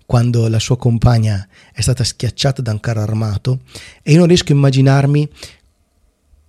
quando 0.06 0.48
la 0.48 0.60
sua 0.60 0.78
compagna 0.78 1.46
è 1.74 1.82
stata 1.82 2.06
schiacciata 2.06 2.62
da 2.62 2.72
un 2.72 2.80
carro 2.80 3.02
armato 3.02 3.60
e 4.02 4.14
io 4.14 4.20
non 4.20 4.28
riesco 4.28 4.54
a 4.54 4.56
immaginarmi 4.56 5.30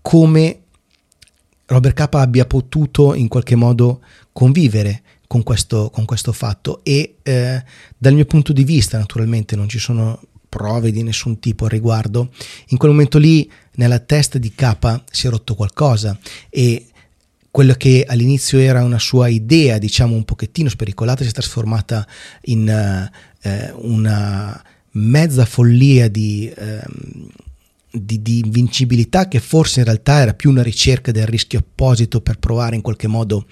come 0.02 0.60
Robert 1.66 1.96
K 1.96 2.14
abbia 2.14 2.46
potuto 2.46 3.14
in 3.14 3.26
qualche 3.26 3.56
modo 3.56 4.02
convivere 4.32 5.02
con 5.26 5.42
questo, 5.42 5.90
con 5.90 6.04
questo 6.04 6.32
fatto 6.32 6.84
e 6.84 7.16
eh, 7.22 7.64
dal 7.98 8.14
mio 8.14 8.24
punto 8.24 8.52
di 8.52 8.62
vista 8.62 8.98
naturalmente 8.98 9.56
non 9.56 9.68
ci 9.68 9.80
sono 9.80 10.20
prove 10.50 10.90
di 10.90 11.02
nessun 11.02 11.38
tipo 11.38 11.64
al 11.64 11.70
riguardo, 11.70 12.30
in 12.68 12.76
quel 12.76 12.90
momento 12.90 13.16
lì 13.16 13.50
nella 13.76 14.00
testa 14.00 14.36
di 14.36 14.52
K 14.52 15.04
si 15.10 15.26
è 15.26 15.30
rotto 15.30 15.54
qualcosa 15.54 16.18
e 16.50 16.84
quello 17.50 17.74
che 17.74 18.04
all'inizio 18.06 18.58
era 18.58 18.84
una 18.84 18.98
sua 18.98 19.28
idea, 19.28 19.78
diciamo 19.78 20.14
un 20.14 20.24
pochettino 20.24 20.68
spericolata, 20.68 21.24
si 21.24 21.30
è 21.30 21.32
trasformata 21.32 22.06
in 22.42 23.10
uh, 23.42 23.88
una 23.88 24.62
mezza 24.92 25.44
follia 25.44 26.08
di, 26.08 26.52
uh, 26.54 27.28
di, 27.90 28.22
di, 28.22 28.40
invincibilità 28.40 29.28
che 29.28 29.40
forse 29.40 29.80
in 29.80 29.86
realtà 29.86 30.20
era 30.20 30.34
più 30.34 30.50
una 30.50 30.62
ricerca 30.62 31.10
del 31.10 31.26
rischio 31.26 31.58
opposito 31.58 32.20
per 32.20 32.38
provare 32.38 32.76
in 32.76 32.82
qualche 32.82 33.08
modo 33.08 33.46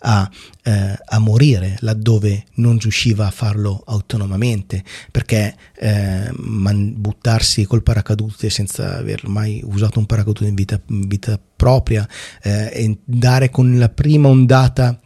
a, 0.00 0.28
eh, 0.64 0.98
a 1.04 1.18
morire 1.18 1.76
laddove 1.80 2.44
non 2.54 2.78
riusciva 2.78 3.26
a 3.26 3.30
farlo 3.30 3.82
autonomamente. 3.86 4.82
Perché 5.10 5.54
eh, 5.78 6.30
man, 6.36 6.94
buttarsi 6.96 7.64
col 7.64 7.82
paracadute 7.82 8.50
senza 8.50 8.96
aver 8.96 9.28
mai 9.28 9.62
usato 9.64 9.98
un 9.98 10.06
paracadute 10.06 10.46
in 10.46 10.54
vita, 10.54 10.80
in 10.88 11.06
vita 11.06 11.38
propria 11.56 12.06
eh, 12.42 12.70
e 12.72 12.98
dare 13.04 13.50
con 13.50 13.78
la 13.78 13.88
prima 13.88 14.28
ondata 14.28 15.00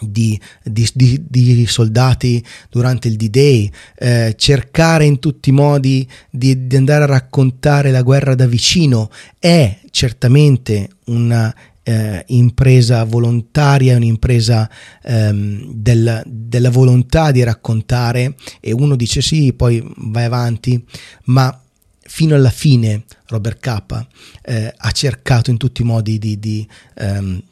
di, 0.00 0.40
di, 0.62 0.88
di, 0.94 1.24
di, 1.28 1.66
soldati 1.66 2.44
durante 2.70 3.08
il 3.08 3.16
D-Day, 3.16 3.70
eh, 3.96 4.34
cercare 4.36 5.04
in 5.04 5.18
tutti 5.18 5.50
i 5.50 5.52
modi 5.52 6.08
di, 6.30 6.66
di, 6.66 6.76
andare 6.76 7.04
a 7.04 7.06
raccontare 7.06 7.90
la 7.90 8.02
guerra 8.02 8.34
da 8.34 8.46
vicino 8.46 9.10
è 9.38 9.78
certamente 9.90 10.88
una 11.06 11.54
eh, 11.82 12.22
impresa 12.28 13.04
volontaria, 13.04 13.96
un'impresa 13.96 14.68
ehm, 15.02 15.72
del, 15.72 16.22
della 16.26 16.70
volontà 16.70 17.30
di 17.30 17.42
raccontare 17.42 18.34
e 18.60 18.72
uno 18.72 18.94
dice 18.94 19.22
sì, 19.22 19.54
poi 19.54 19.82
vai 19.96 20.24
avanti, 20.24 20.84
ma 21.24 21.62
fino 22.00 22.34
alla 22.34 22.50
fine 22.50 23.04
Robert 23.28 23.58
K 23.58 24.06
eh, 24.42 24.74
ha 24.76 24.90
cercato 24.92 25.50
in 25.50 25.56
tutti 25.56 25.82
i 25.82 25.84
modi 25.84 26.18
di, 26.18 26.66
ehm, 26.96 27.42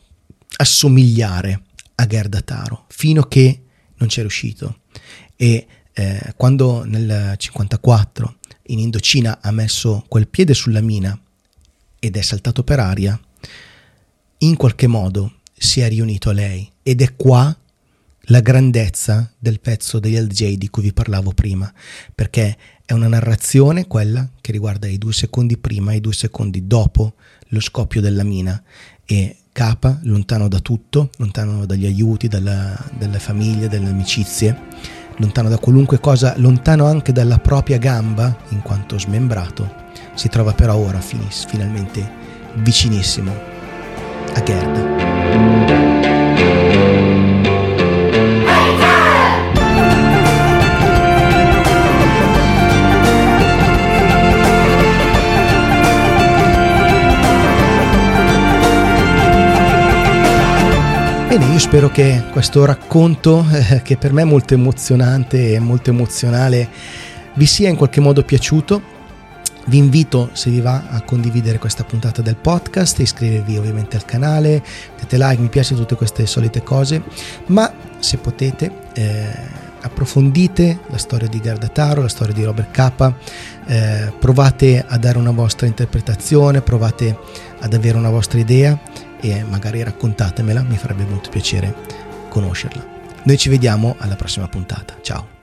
assomigliare 0.57 1.63
a 1.97 2.07
Gerda 2.07 2.41
Taro, 2.41 2.85
fino 2.89 3.23
a 3.23 3.29
che 3.29 3.63
non 3.97 4.09
c'è 4.09 4.21
riuscito. 4.21 4.81
E 5.37 5.67
eh, 5.93 6.33
quando 6.37 6.85
nel 6.85 7.35
54 7.37 8.37
in 8.69 8.79
Indocina 8.79 9.39
ha 9.41 9.51
messo 9.51 10.05
quel 10.09 10.29
piede 10.29 10.55
sulla 10.55 10.81
mina 10.81 11.19
ed 11.99 12.17
è 12.17 12.23
saltato 12.23 12.63
per 12.63 12.81
aria, 12.81 13.19
in 14.39 14.57
qualche 14.57 14.87
modo 14.87 15.41
si 15.57 15.81
è 15.81 15.89
riunito 15.89 16.29
a 16.31 16.35
lei 16.35 16.71
ed 16.83 17.01
è 17.01 17.15
qua 17.17 17.57
la 18.31 18.41
grandezza 18.41 19.33
del 19.39 19.61
pezzo 19.61 19.99
degli 19.99 20.19
LJ 20.19 20.55
di 20.57 20.69
cui 20.69 20.83
vi 20.83 20.93
parlavo 20.93 21.33
prima, 21.33 21.73
perché 22.15 22.57
è 22.85 22.93
una 22.93 23.09
narrazione 23.09 23.87
quella 23.87 24.29
che 24.41 24.53
riguarda 24.53 24.87
i 24.87 24.99
due 24.99 25.13
secondi 25.13 25.57
prima 25.57 25.93
e 25.93 25.97
i 25.97 26.01
due 26.01 26.13
secondi 26.13 26.67
dopo 26.67 27.15
lo 27.49 27.61
scoppio 27.61 28.01
della 28.01 28.25
mina 28.25 28.63
e 29.05 29.37
Capa, 29.57 30.01
lontano 30.03 30.49
da 30.49 30.59
tutto, 30.59 31.09
lontano 31.17 31.65
dagli 31.65 31.87
aiuti, 31.87 32.29
dalla, 32.29 32.79
dalle 32.99 33.19
famiglie, 33.19 33.69
dalle 33.69 33.89
amicizie, 33.89 34.55
lontano 35.17 35.49
da 35.49 35.57
qualunque 35.57 35.99
cosa, 35.99 36.35
lontano 36.37 36.85
anche 36.85 37.11
dalla 37.11 37.39
propria 37.39 37.79
gamba, 37.79 38.37
in 38.51 38.61
quanto 38.61 38.99
smembrato, 38.99 39.67
si 40.13 40.29
trova 40.29 40.53
però 40.53 40.77
ora 40.77 41.01
finis, 41.01 41.47
finalmente 41.47 42.07
vicinissimo 42.57 43.33
a 44.35 44.43
Gerda. 44.43 45.86
Io 61.57 61.63
spero 61.63 61.89
che 61.89 62.23
questo 62.33 62.67
racconto, 62.67 63.43
eh, 63.51 63.81
che 63.81 63.97
per 63.97 64.13
me 64.13 64.21
è 64.21 64.25
molto 64.27 64.53
emozionante 64.53 65.55
e 65.55 65.59
molto 65.59 65.89
emozionale, 65.89 66.69
vi 67.33 67.47
sia 67.47 67.71
in 67.71 67.77
qualche 67.77 67.99
modo 67.99 68.23
piaciuto. 68.25 68.83
Vi 69.65 69.79
invito, 69.79 70.29
se 70.35 70.51
vi 70.51 70.61
va, 70.61 70.83
a 70.91 71.01
condividere 71.01 71.59
questa 71.59 71.83
puntata 71.83 72.21
del 72.21 72.37
podcast, 72.37 72.99
iscrivervi 72.99 73.57
ovviamente 73.57 73.97
al 73.97 74.05
canale, 74.05 74.63
mettete 74.97 75.17
like, 75.17 75.41
mi 75.41 75.49
piace 75.49 75.75
tutte 75.75 75.95
queste 75.95 76.27
solite 76.27 76.63
cose, 76.63 77.03
ma 77.47 77.73
se 78.01 78.19
potete 78.19 78.71
eh, 78.93 79.27
approfondite 79.81 80.81
la 80.89 80.99
storia 80.99 81.27
di 81.27 81.41
Gardataro, 81.41 82.03
la 82.03 82.09
storia 82.09 82.35
di 82.35 82.45
Robert 82.45 82.71
K, 82.71 83.13
eh, 83.65 84.13
provate 84.19 84.85
a 84.87 84.99
dare 84.99 85.17
una 85.17 85.33
vostra 85.33 85.67
interpretazione, 85.67 86.61
provate 86.61 87.17
ad 87.61 87.73
avere 87.73 87.97
una 87.97 88.11
vostra 88.11 88.39
idea 88.39 88.79
e 89.21 89.43
magari 89.45 89.83
raccontatemela, 89.83 90.63
mi 90.63 90.77
farebbe 90.77 91.05
molto 91.05 91.31
piacere 91.31 91.75
conoscerla. 92.29 92.85
Noi 93.23 93.37
ci 93.37 93.49
vediamo 93.49 93.97
alla 93.99 94.17
prossima 94.17 94.49
puntata. 94.49 94.97
Ciao! 95.01 95.36